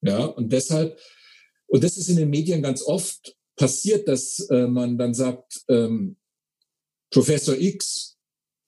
Ja, 0.02 0.26
und 0.26 0.52
deshalb, 0.52 0.98
und 1.68 1.84
das 1.84 1.98
ist 1.98 2.10
in 2.10 2.18
den 2.18 2.30
Medien 2.30 2.62
ganz 2.62 2.82
oft 2.82 3.36
passiert, 3.56 4.08
dass 4.08 4.40
äh, 4.50 4.68
man 4.68 4.98
dann 4.98 5.14
sagt, 5.14 5.62
ähm, 5.68 6.16
Professor 7.12 7.58
X 7.58 8.18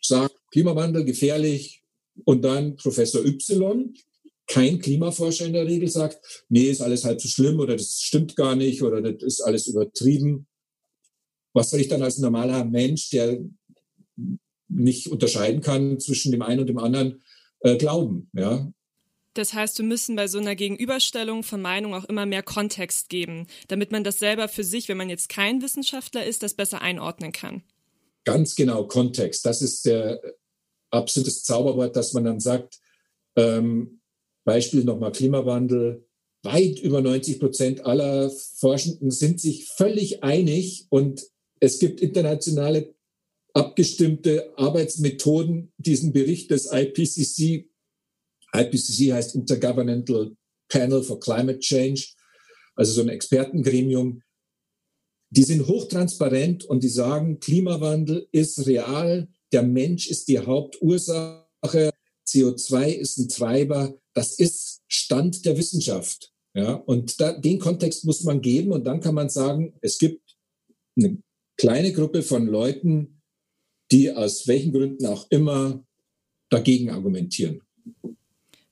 sagt, 0.01 0.35
Klimawandel 0.51 1.05
gefährlich, 1.05 1.81
und 2.25 2.43
dann 2.43 2.75
Professor 2.75 3.23
Y, 3.25 3.93
kein 4.47 4.79
Klimaforscher 4.79 5.45
in 5.45 5.53
der 5.53 5.65
Regel, 5.65 5.89
sagt, 5.89 6.45
nee, 6.49 6.69
ist 6.69 6.81
alles 6.81 7.05
halb 7.05 7.21
so 7.21 7.27
schlimm 7.27 7.59
oder 7.59 7.75
das 7.75 8.01
stimmt 8.01 8.35
gar 8.35 8.55
nicht 8.55 8.81
oder 8.81 9.01
das 9.01 9.23
ist 9.23 9.41
alles 9.41 9.67
übertrieben. 9.67 10.47
Was 11.53 11.69
soll 11.69 11.79
ich 11.79 11.87
dann 11.87 12.01
als 12.01 12.17
normaler 12.17 12.65
Mensch, 12.65 13.09
der 13.09 13.39
nicht 14.67 15.11
unterscheiden 15.11 15.61
kann 15.61 15.99
zwischen 15.99 16.31
dem 16.31 16.41
einen 16.41 16.61
und 16.61 16.67
dem 16.67 16.77
anderen, 16.77 17.21
äh, 17.61 17.77
glauben? 17.77 18.29
Ja, 18.33 18.71
das 19.33 19.53
heißt, 19.53 19.77
wir 19.77 19.85
müssen 19.85 20.15
bei 20.15 20.27
so 20.27 20.39
einer 20.39 20.55
Gegenüberstellung 20.55 21.43
von 21.43 21.61
Meinung 21.61 21.93
auch 21.93 22.05
immer 22.05 22.25
mehr 22.25 22.43
Kontext 22.43 23.09
geben, 23.09 23.47
damit 23.67 23.91
man 23.91 24.03
das 24.03 24.19
selber 24.19 24.47
für 24.47 24.63
sich, 24.63 24.89
wenn 24.89 24.97
man 24.97 25.09
jetzt 25.09 25.29
kein 25.29 25.61
Wissenschaftler 25.61 26.25
ist, 26.25 26.43
das 26.43 26.53
besser 26.53 26.81
einordnen 26.81 27.31
kann. 27.31 27.63
Ganz 28.25 28.55
genau, 28.55 28.85
Kontext. 28.85 29.45
Das 29.45 29.61
ist 29.61 29.85
der 29.85 30.21
absolutes 30.91 31.43
Zauberwort, 31.43 31.95
dass 31.95 32.13
man 32.13 32.25
dann 32.25 32.39
sagt, 32.39 32.79
ähm, 33.35 34.01
Beispiel 34.43 34.83
nochmal 34.83 35.11
Klimawandel, 35.11 36.05
weit 36.43 36.79
über 36.79 37.01
90 37.01 37.39
Prozent 37.39 37.85
aller 37.85 38.29
Forschenden 38.29 39.11
sind 39.11 39.39
sich 39.39 39.67
völlig 39.67 40.23
einig 40.23 40.87
und 40.89 41.25
es 41.59 41.79
gibt 41.79 42.01
internationale 42.01 42.95
abgestimmte 43.53 44.51
Arbeitsmethoden, 44.57 45.71
diesen 45.77 46.13
Bericht 46.13 46.51
des 46.51 46.71
IPCC 46.71 47.69
IPCC 48.55 49.13
heißt 49.13 49.35
Intergovernmental 49.35 50.35
Panel 50.69 51.03
for 51.03 51.19
Climate 51.19 51.59
Change, 51.59 52.07
also 52.75 52.93
so 52.93 53.01
ein 53.01 53.09
Expertengremium. 53.09 54.21
Die 55.29 55.43
sind 55.43 55.67
hochtransparent 55.67 56.65
und 56.65 56.83
die 56.83 56.89
sagen, 56.89 57.39
Klimawandel 57.39 58.27
ist 58.31 58.65
real, 58.65 59.29
der 59.51 59.63
Mensch 59.63 60.09
ist 60.09 60.27
die 60.27 60.39
Hauptursache, 60.39 61.91
CO2 62.27 62.87
ist 62.87 63.17
ein 63.17 63.29
Treiber, 63.29 63.97
das 64.13 64.39
ist 64.39 64.81
Stand 64.87 65.45
der 65.45 65.57
Wissenschaft. 65.57 66.33
Ja, 66.53 66.73
und 66.73 67.19
da, 67.21 67.31
den 67.31 67.59
Kontext 67.59 68.03
muss 68.03 68.23
man 68.23 68.41
geben 68.41 68.73
und 68.73 68.83
dann 68.83 68.99
kann 68.99 69.15
man 69.15 69.29
sagen, 69.29 69.73
es 69.81 69.97
gibt 69.97 70.35
eine 70.97 71.17
kleine 71.57 71.93
Gruppe 71.93 72.23
von 72.23 72.45
Leuten, 72.45 73.21
die 73.89 74.11
aus 74.11 74.47
welchen 74.47 74.73
Gründen 74.73 75.05
auch 75.05 75.27
immer 75.29 75.85
dagegen 76.49 76.89
argumentieren 76.89 77.61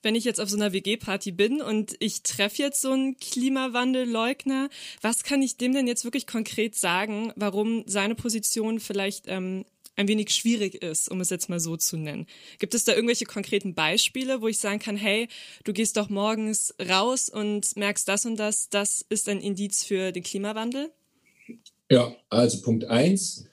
wenn 0.01 0.15
ich 0.15 0.23
jetzt 0.23 0.39
auf 0.39 0.49
so 0.49 0.55
einer 0.55 0.73
WG-Party 0.73 1.31
bin 1.31 1.61
und 1.61 1.95
ich 1.99 2.23
treffe 2.23 2.61
jetzt 2.61 2.81
so 2.81 2.91
einen 2.91 3.17
Klimawandelleugner, 3.17 4.69
was 5.01 5.23
kann 5.23 5.41
ich 5.41 5.57
dem 5.57 5.73
denn 5.73 5.87
jetzt 5.87 6.03
wirklich 6.03 6.27
konkret 6.27 6.75
sagen, 6.75 7.33
warum 7.35 7.83
seine 7.85 8.15
Position 8.15 8.79
vielleicht 8.79 9.25
ähm, 9.27 9.65
ein 9.95 10.07
wenig 10.07 10.29
schwierig 10.29 10.75
ist, 10.81 11.11
um 11.11 11.19
es 11.19 11.29
jetzt 11.29 11.49
mal 11.49 11.59
so 11.59 11.75
zu 11.75 11.97
nennen? 11.97 12.25
Gibt 12.57 12.73
es 12.73 12.85
da 12.85 12.93
irgendwelche 12.93 13.25
konkreten 13.25 13.73
Beispiele, 13.73 14.41
wo 14.41 14.47
ich 14.47 14.57
sagen 14.57 14.79
kann, 14.79 14.95
hey, 14.95 15.27
du 15.65 15.73
gehst 15.73 15.97
doch 15.97 16.09
morgens 16.09 16.73
raus 16.79 17.27
und 17.27 17.75
merkst 17.75 18.07
das 18.07 18.25
und 18.25 18.37
das, 18.37 18.69
das 18.69 19.05
ist 19.09 19.27
ein 19.27 19.41
Indiz 19.41 19.83
für 19.83 20.13
den 20.13 20.23
Klimawandel? 20.23 20.91
Ja, 21.91 22.15
also 22.29 22.61
Punkt 22.61 22.85
eins, 22.85 23.45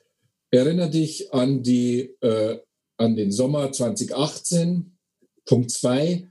erinnere 0.50 0.90
dich 0.90 1.32
an 1.32 1.62
die, 1.62 2.14
äh, 2.20 2.60
an 2.96 3.16
den 3.16 3.32
Sommer 3.32 3.72
2018. 3.72 4.92
Punkt 5.46 5.70
zwei, 5.70 6.28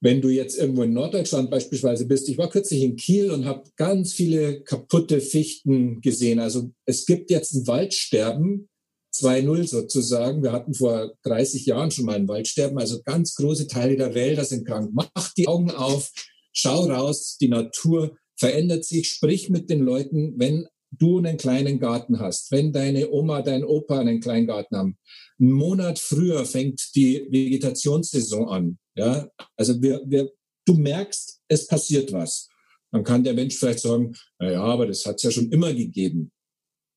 wenn 0.00 0.20
du 0.20 0.28
jetzt 0.28 0.56
irgendwo 0.56 0.82
in 0.84 0.92
Norddeutschland 0.92 1.50
beispielsweise 1.50 2.06
bist, 2.06 2.28
ich 2.28 2.38
war 2.38 2.48
kürzlich 2.48 2.82
in 2.82 2.96
Kiel 2.96 3.30
und 3.30 3.44
habe 3.44 3.64
ganz 3.76 4.12
viele 4.12 4.62
kaputte 4.62 5.20
Fichten 5.20 6.00
gesehen. 6.00 6.38
Also 6.38 6.70
es 6.84 7.04
gibt 7.04 7.30
jetzt 7.30 7.54
ein 7.54 7.66
Waldsterben, 7.66 8.68
2.0 9.14 9.66
sozusagen. 9.66 10.42
Wir 10.42 10.52
hatten 10.52 10.74
vor 10.74 11.14
30 11.24 11.66
Jahren 11.66 11.90
schon 11.90 12.04
mal 12.04 12.16
ein 12.16 12.28
Waldsterben. 12.28 12.78
Also 12.78 13.02
ganz 13.02 13.34
große 13.34 13.66
Teile 13.66 13.96
der 13.96 14.14
Wälder 14.14 14.44
sind 14.44 14.66
krank. 14.66 14.90
Mach 14.92 15.34
die 15.34 15.48
Augen 15.48 15.70
auf, 15.70 16.10
schau 16.52 16.84
raus, 16.84 17.36
die 17.40 17.48
Natur 17.48 18.16
verändert 18.36 18.84
sich. 18.84 19.08
Sprich 19.08 19.50
mit 19.50 19.70
den 19.70 19.80
Leuten, 19.80 20.34
wenn 20.36 20.66
du 20.90 21.18
einen 21.18 21.36
kleinen 21.36 21.80
Garten 21.80 22.18
hast, 22.18 22.50
wenn 22.50 22.72
deine 22.72 23.10
Oma, 23.10 23.42
dein 23.42 23.64
Opa 23.64 23.98
einen 23.98 24.20
kleinen 24.20 24.46
Garten 24.46 24.76
haben. 24.76 24.98
Einen 25.40 25.52
Monat 25.52 25.98
früher 25.98 26.44
fängt 26.44 26.94
die 26.94 27.26
Vegetationssaison 27.30 28.48
an. 28.48 28.78
Ja, 28.98 29.30
also 29.56 29.80
wir, 29.80 30.02
wir, 30.06 30.32
du 30.66 30.74
merkst, 30.74 31.40
es 31.46 31.68
passiert 31.68 32.12
was. 32.12 32.48
Dann 32.90 33.04
kann 33.04 33.22
der 33.22 33.34
Mensch 33.34 33.56
vielleicht 33.56 33.80
sagen, 33.80 34.14
na 34.40 34.50
ja, 34.50 34.62
aber 34.62 34.86
das 34.86 35.06
hat 35.06 35.16
es 35.16 35.22
ja 35.22 35.30
schon 35.30 35.52
immer 35.52 35.72
gegeben. 35.72 36.32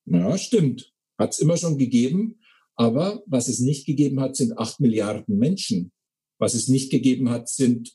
Ja, 0.05 0.35
stimmt. 0.37 0.91
Hat 1.19 1.33
es 1.33 1.39
immer 1.39 1.57
schon 1.57 1.77
gegeben. 1.77 2.39
Aber 2.75 3.21
was 3.27 3.47
es 3.47 3.59
nicht 3.59 3.85
gegeben 3.85 4.19
hat, 4.19 4.35
sind 4.35 4.57
acht 4.57 4.79
Milliarden 4.79 5.37
Menschen. 5.37 5.91
Was 6.39 6.55
es 6.55 6.67
nicht 6.67 6.89
gegeben 6.89 7.29
hat, 7.29 7.49
sind 7.49 7.93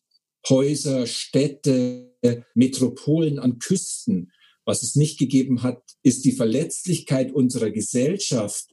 Häuser, 0.49 1.09
Städte, 1.09 2.14
Metropolen 2.55 3.40
an 3.40 3.59
Küsten. 3.59 4.31
Was 4.64 4.85
es 4.85 4.95
nicht 4.95 5.19
gegeben 5.19 5.64
hat, 5.64 5.83
ist 6.05 6.25
die 6.25 6.33
Verletzlichkeit 6.33 7.33
unserer 7.33 7.71
Gesellschaft, 7.71 8.69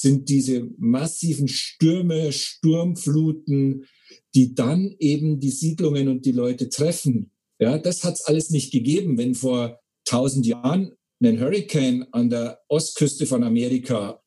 sind 0.00 0.28
diese 0.28 0.68
massiven 0.78 1.48
Stürme, 1.48 2.32
Sturmfluten, 2.32 3.86
die 4.34 4.54
dann 4.54 4.94
eben 4.98 5.40
die 5.40 5.50
Siedlungen 5.50 6.08
und 6.08 6.24
die 6.24 6.32
Leute 6.32 6.68
treffen. 6.68 7.32
Ja, 7.58 7.78
das 7.78 8.04
hat 8.04 8.14
es 8.14 8.22
alles 8.22 8.50
nicht 8.50 8.72
gegeben, 8.72 9.18
wenn 9.18 9.34
vor 9.34 9.80
tausend 10.04 10.46
Jahren 10.46 10.92
ein 11.22 11.38
Hurricane 11.38 12.06
an 12.12 12.30
der 12.30 12.60
Ostküste 12.68 13.26
von 13.26 13.44
Amerika 13.44 14.22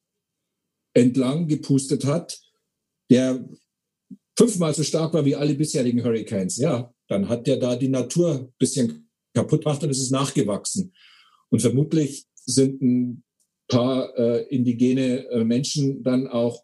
entlang 0.94 1.48
gepustet 1.48 2.06
hat, 2.06 2.40
der 3.10 3.44
fünfmal 4.38 4.74
so 4.76 4.84
stark 4.84 5.14
war 5.14 5.26
wie 5.26 5.36
alle 5.36 5.56
bisherigen 5.56 6.04
Hurricanes. 6.04 6.58
Ja, 6.58 6.94
dann 7.08 7.28
hat 7.30 7.48
der 7.48 7.58
da 7.58 7.76
die 7.76 7.90
Natur 7.90 8.42
ein 8.42 8.54
bisschen 8.60 9.10
kaputt 9.34 9.64
gemacht 9.64 9.84
und 9.84 9.90
es 9.90 10.00
ist 10.00 10.12
nachgewachsen. 10.12 10.94
Und 11.50 11.62
vermutlich 11.62 12.26
sind 12.46 12.82
ein 12.82 13.24
paar 13.74 14.18
äh, 14.18 14.44
indigene 14.50 15.28
äh, 15.30 15.44
Menschen 15.44 16.04
dann 16.04 16.28
auch 16.28 16.64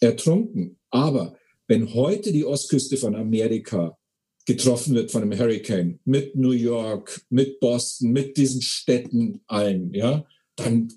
ertrunken. 0.00 0.78
Aber 0.90 1.36
wenn 1.68 1.94
heute 1.94 2.32
die 2.32 2.44
Ostküste 2.44 2.96
von 2.96 3.14
Amerika 3.14 3.96
getroffen 4.46 4.94
wird 4.94 5.10
von 5.10 5.22
einem 5.22 5.38
Hurricane 5.38 6.00
mit 6.04 6.34
New 6.34 6.50
York, 6.50 7.24
mit 7.30 7.60
Boston, 7.60 8.10
mit 8.10 8.36
diesen 8.36 8.60
Städten 8.60 9.40
allen, 9.46 9.94
ja, 9.94 10.26
dann 10.56 10.92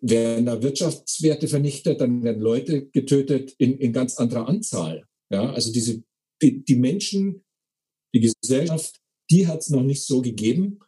werden 0.00 0.46
da 0.46 0.62
Wirtschaftswerte 0.62 1.48
vernichtet, 1.48 2.00
dann 2.00 2.22
werden 2.22 2.40
Leute 2.40 2.86
getötet 2.86 3.54
in, 3.58 3.78
in 3.78 3.92
ganz 3.92 4.16
anderer 4.16 4.48
Anzahl. 4.48 5.04
Ja, 5.30 5.52
also 5.52 5.72
diese, 5.72 6.02
die, 6.40 6.64
die 6.64 6.76
Menschen, 6.76 7.44
die 8.14 8.20
Gesellschaft, 8.20 9.00
die 9.30 9.46
hat 9.46 9.60
es 9.60 9.70
noch 9.70 9.82
nicht 9.82 10.04
so 10.04 10.22
gegeben. 10.22 10.78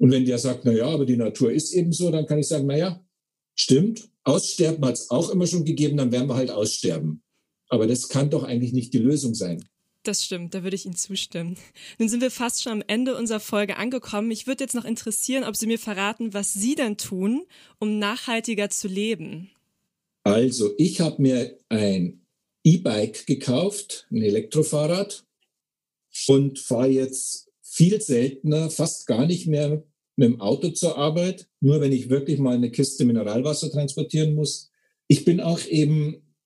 Und 0.00 0.10
wenn 0.12 0.24
der 0.24 0.38
sagt, 0.38 0.64
na 0.64 0.72
ja, 0.72 0.86
aber 0.86 1.04
die 1.04 1.18
Natur 1.18 1.52
ist 1.52 1.74
eben 1.74 1.92
so, 1.92 2.10
dann 2.10 2.24
kann 2.24 2.38
ich 2.38 2.48
sagen, 2.48 2.66
na 2.66 2.74
ja, 2.74 3.04
stimmt. 3.54 4.08
Aussterben 4.24 4.82
hat 4.86 4.94
es 4.94 5.10
auch 5.10 5.28
immer 5.28 5.46
schon 5.46 5.66
gegeben, 5.66 5.98
dann 5.98 6.10
werden 6.10 6.26
wir 6.26 6.36
halt 6.36 6.50
aussterben. 6.50 7.22
Aber 7.68 7.86
das 7.86 8.08
kann 8.08 8.30
doch 8.30 8.42
eigentlich 8.42 8.72
nicht 8.72 8.94
die 8.94 8.98
Lösung 8.98 9.34
sein. 9.34 9.62
Das 10.02 10.24
stimmt, 10.24 10.54
da 10.54 10.62
würde 10.62 10.74
ich 10.74 10.86
Ihnen 10.86 10.96
zustimmen. 10.96 11.58
Nun 11.98 12.08
sind 12.08 12.22
wir 12.22 12.30
fast 12.30 12.62
schon 12.62 12.72
am 12.72 12.82
Ende 12.86 13.14
unserer 13.14 13.40
Folge 13.40 13.76
angekommen. 13.76 14.28
Mich 14.28 14.46
würde 14.46 14.64
jetzt 14.64 14.74
noch 14.74 14.86
interessieren, 14.86 15.44
ob 15.44 15.54
Sie 15.54 15.66
mir 15.66 15.78
verraten, 15.78 16.32
was 16.32 16.54
Sie 16.54 16.74
denn 16.74 16.96
tun, 16.96 17.42
um 17.78 17.98
nachhaltiger 17.98 18.70
zu 18.70 18.88
leben. 18.88 19.50
Also, 20.22 20.72
ich 20.78 21.02
habe 21.02 21.20
mir 21.20 21.58
ein 21.68 22.24
E-Bike 22.64 23.26
gekauft, 23.26 24.06
ein 24.10 24.22
Elektrofahrrad 24.22 25.26
und 26.26 26.58
fahre 26.58 26.88
jetzt 26.88 27.50
viel 27.60 28.00
seltener, 28.00 28.70
fast 28.70 29.06
gar 29.06 29.26
nicht 29.26 29.46
mehr 29.46 29.84
mit 30.20 30.28
dem 30.28 30.40
Auto 30.40 30.68
zur 30.68 30.96
Arbeit, 30.98 31.48
nur 31.60 31.80
wenn 31.80 31.90
ich 31.92 32.10
wirklich 32.10 32.38
mal 32.38 32.54
eine 32.54 32.70
Kiste 32.70 33.06
Mineralwasser 33.06 33.70
transportieren 33.70 34.34
muss. 34.34 34.70
Ich 35.08 35.24
bin 35.24 35.40
auch 35.40 35.64
eben 35.66 36.36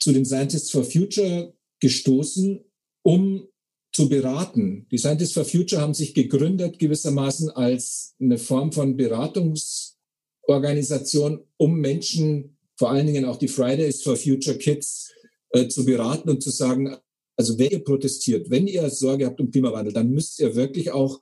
zu 0.00 0.12
den 0.12 0.24
Scientists 0.24 0.70
for 0.70 0.82
Future 0.82 1.52
gestoßen, 1.78 2.64
um 3.02 3.46
zu 3.92 4.08
beraten. 4.08 4.86
Die 4.90 4.96
Scientists 4.96 5.34
for 5.34 5.44
Future 5.44 5.82
haben 5.82 5.92
sich 5.92 6.14
gegründet 6.14 6.78
gewissermaßen 6.78 7.50
als 7.50 8.14
eine 8.18 8.38
Form 8.38 8.72
von 8.72 8.96
Beratungsorganisation, 8.96 11.44
um 11.58 11.78
Menschen, 11.78 12.56
vor 12.76 12.90
allen 12.90 13.06
Dingen 13.06 13.26
auch 13.26 13.36
die 13.36 13.48
Fridays 13.48 14.02
for 14.02 14.16
Future 14.16 14.56
Kids, 14.56 15.12
äh, 15.50 15.68
zu 15.68 15.84
beraten 15.84 16.30
und 16.30 16.42
zu 16.42 16.48
sagen, 16.48 16.96
also 17.36 17.58
wenn 17.58 17.72
ihr 17.72 17.84
protestiert, 17.84 18.48
wenn 18.48 18.66
ihr 18.66 18.88
Sorge 18.88 19.26
habt 19.26 19.38
um 19.38 19.50
Klimawandel, 19.50 19.92
dann 19.92 20.10
müsst 20.10 20.40
ihr 20.40 20.54
wirklich 20.54 20.92
auch 20.92 21.20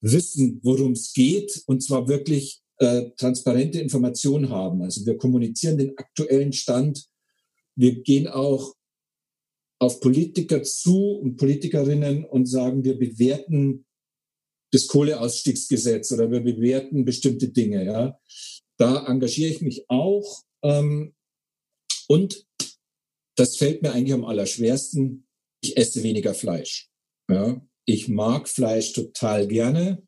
wissen, 0.00 0.60
worum 0.62 0.92
es 0.92 1.12
geht 1.12 1.62
und 1.66 1.82
zwar 1.82 2.08
wirklich 2.08 2.60
äh, 2.78 3.10
transparente 3.16 3.80
Informationen 3.80 4.48
haben. 4.48 4.82
Also 4.82 5.04
wir 5.04 5.16
kommunizieren 5.18 5.78
den 5.78 5.96
aktuellen 5.98 6.52
Stand 6.52 7.10
wir 7.80 8.02
gehen 8.02 8.28
auch 8.28 8.74
auf 9.78 10.00
Politiker 10.00 10.62
zu 10.62 11.12
und 11.12 11.38
Politikerinnen 11.38 12.26
und 12.26 12.44
sagen, 12.44 12.84
wir 12.84 12.98
bewerten 12.98 13.86
das 14.72 14.86
Kohleausstiegsgesetz 14.86 16.12
oder 16.12 16.30
wir 16.30 16.40
bewerten 16.40 17.06
bestimmte 17.06 17.48
Dinge. 17.48 17.84
Ja. 17.86 18.20
Da 18.76 19.06
engagiere 19.06 19.50
ich 19.50 19.62
mich 19.62 19.88
auch. 19.88 20.42
Ähm, 20.62 21.14
und 22.06 22.46
das 23.36 23.56
fällt 23.56 23.80
mir 23.80 23.92
eigentlich 23.92 24.12
am 24.12 24.26
allerschwersten. 24.26 25.26
Ich 25.62 25.76
esse 25.78 26.02
weniger 26.02 26.34
Fleisch. 26.34 26.90
Ja. 27.30 27.66
Ich 27.92 28.08
mag 28.08 28.48
Fleisch 28.48 28.92
total 28.92 29.48
gerne, 29.48 30.00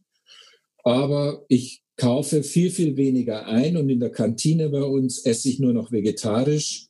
aber 0.84 1.44
ich 1.48 1.82
kaufe 1.96 2.44
viel, 2.44 2.70
viel 2.70 2.96
weniger 2.96 3.46
ein 3.46 3.76
und 3.76 3.88
in 3.88 3.98
der 3.98 4.12
Kantine 4.12 4.68
bei 4.68 4.84
uns 4.84 5.24
esse 5.24 5.48
ich 5.48 5.58
nur 5.58 5.72
noch 5.72 5.90
vegetarisch. 5.90 6.86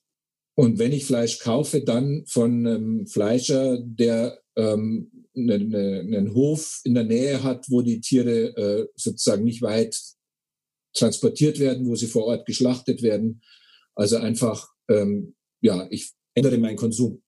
Und 0.55 0.79
wenn 0.79 0.93
ich 0.93 1.07
Fleisch 1.07 1.39
kaufe, 1.39 1.83
dann 1.83 2.27
von 2.27 2.67
einem 2.67 3.07
Fleischer, 3.07 3.79
der 3.83 4.39
ähm, 4.55 5.11
einen, 5.35 5.75
einen 5.75 6.35
Hof 6.35 6.83
in 6.85 6.93
der 6.93 7.05
Nähe 7.05 7.43
hat, 7.43 7.71
wo 7.71 7.81
die 7.81 8.03
Tiere 8.03 8.55
äh, 8.55 8.87
sozusagen 8.95 9.45
nicht 9.45 9.63
weit 9.63 9.99
transportiert 10.93 11.59
werden, 11.59 11.87
wo 11.87 11.95
sie 11.95 12.07
vor 12.07 12.27
Ort 12.27 12.45
geschlachtet 12.45 13.01
werden. 13.01 13.41
Also 13.95 14.19
einfach, 14.19 14.69
ähm, 14.91 15.37
ja, 15.63 15.87
ich 15.89 16.11
ändere 16.35 16.59
meinen 16.59 16.77
Konsum. 16.77 17.23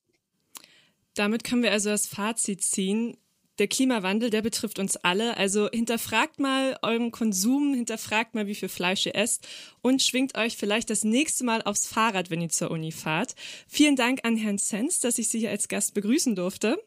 Damit 1.14 1.44
können 1.44 1.62
wir 1.62 1.72
also 1.72 1.88
das 1.88 2.06
Fazit 2.06 2.60
ziehen 2.60 3.16
der 3.58 3.68
Klimawandel, 3.68 4.30
der 4.30 4.42
betrifft 4.42 4.78
uns 4.78 4.96
alle. 4.96 5.36
Also 5.36 5.68
hinterfragt 5.70 6.40
mal 6.40 6.76
euren 6.82 7.10
Konsum, 7.10 7.74
hinterfragt 7.74 8.34
mal, 8.34 8.46
wie 8.46 8.54
viel 8.54 8.68
Fleisch 8.68 9.06
ihr 9.06 9.14
esst 9.14 9.46
und 9.82 10.02
schwingt 10.02 10.36
euch 10.36 10.56
vielleicht 10.56 10.90
das 10.90 11.04
nächste 11.04 11.44
Mal 11.44 11.62
aufs 11.62 11.86
Fahrrad, 11.86 12.30
wenn 12.30 12.40
ihr 12.40 12.48
zur 12.48 12.70
Uni 12.70 12.92
fahrt. 12.92 13.34
Vielen 13.68 13.96
Dank 13.96 14.20
an 14.24 14.36
Herrn 14.36 14.58
Zenz, 14.58 15.00
dass 15.00 15.18
ich 15.18 15.28
Sie 15.28 15.38
hier 15.38 15.50
als 15.50 15.68
Gast 15.68 15.94
begrüßen 15.94 16.34
durfte. 16.34 16.78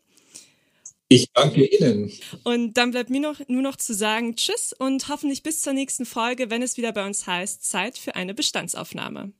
Ich 1.09 1.31
danke 1.33 1.65
Ihnen. 1.65 2.11
Und 2.43 2.73
dann 2.73 2.91
bleibt 2.91 3.09
mir 3.09 3.21
noch, 3.21 3.39
nur 3.47 3.61
noch 3.61 3.77
zu 3.77 3.93
sagen 3.93 4.35
Tschüss 4.35 4.73
und 4.73 5.07
hoffentlich 5.07 5.41
bis 5.41 5.61
zur 5.61 5.71
nächsten 5.71 6.05
Folge, 6.05 6.49
wenn 6.49 6.61
es 6.61 6.75
wieder 6.75 6.91
bei 6.91 7.05
uns 7.05 7.25
heißt 7.25 7.63
Zeit 7.63 7.97
für 7.97 8.15
eine 8.15 8.33
Bestandsaufnahme. 8.33 9.31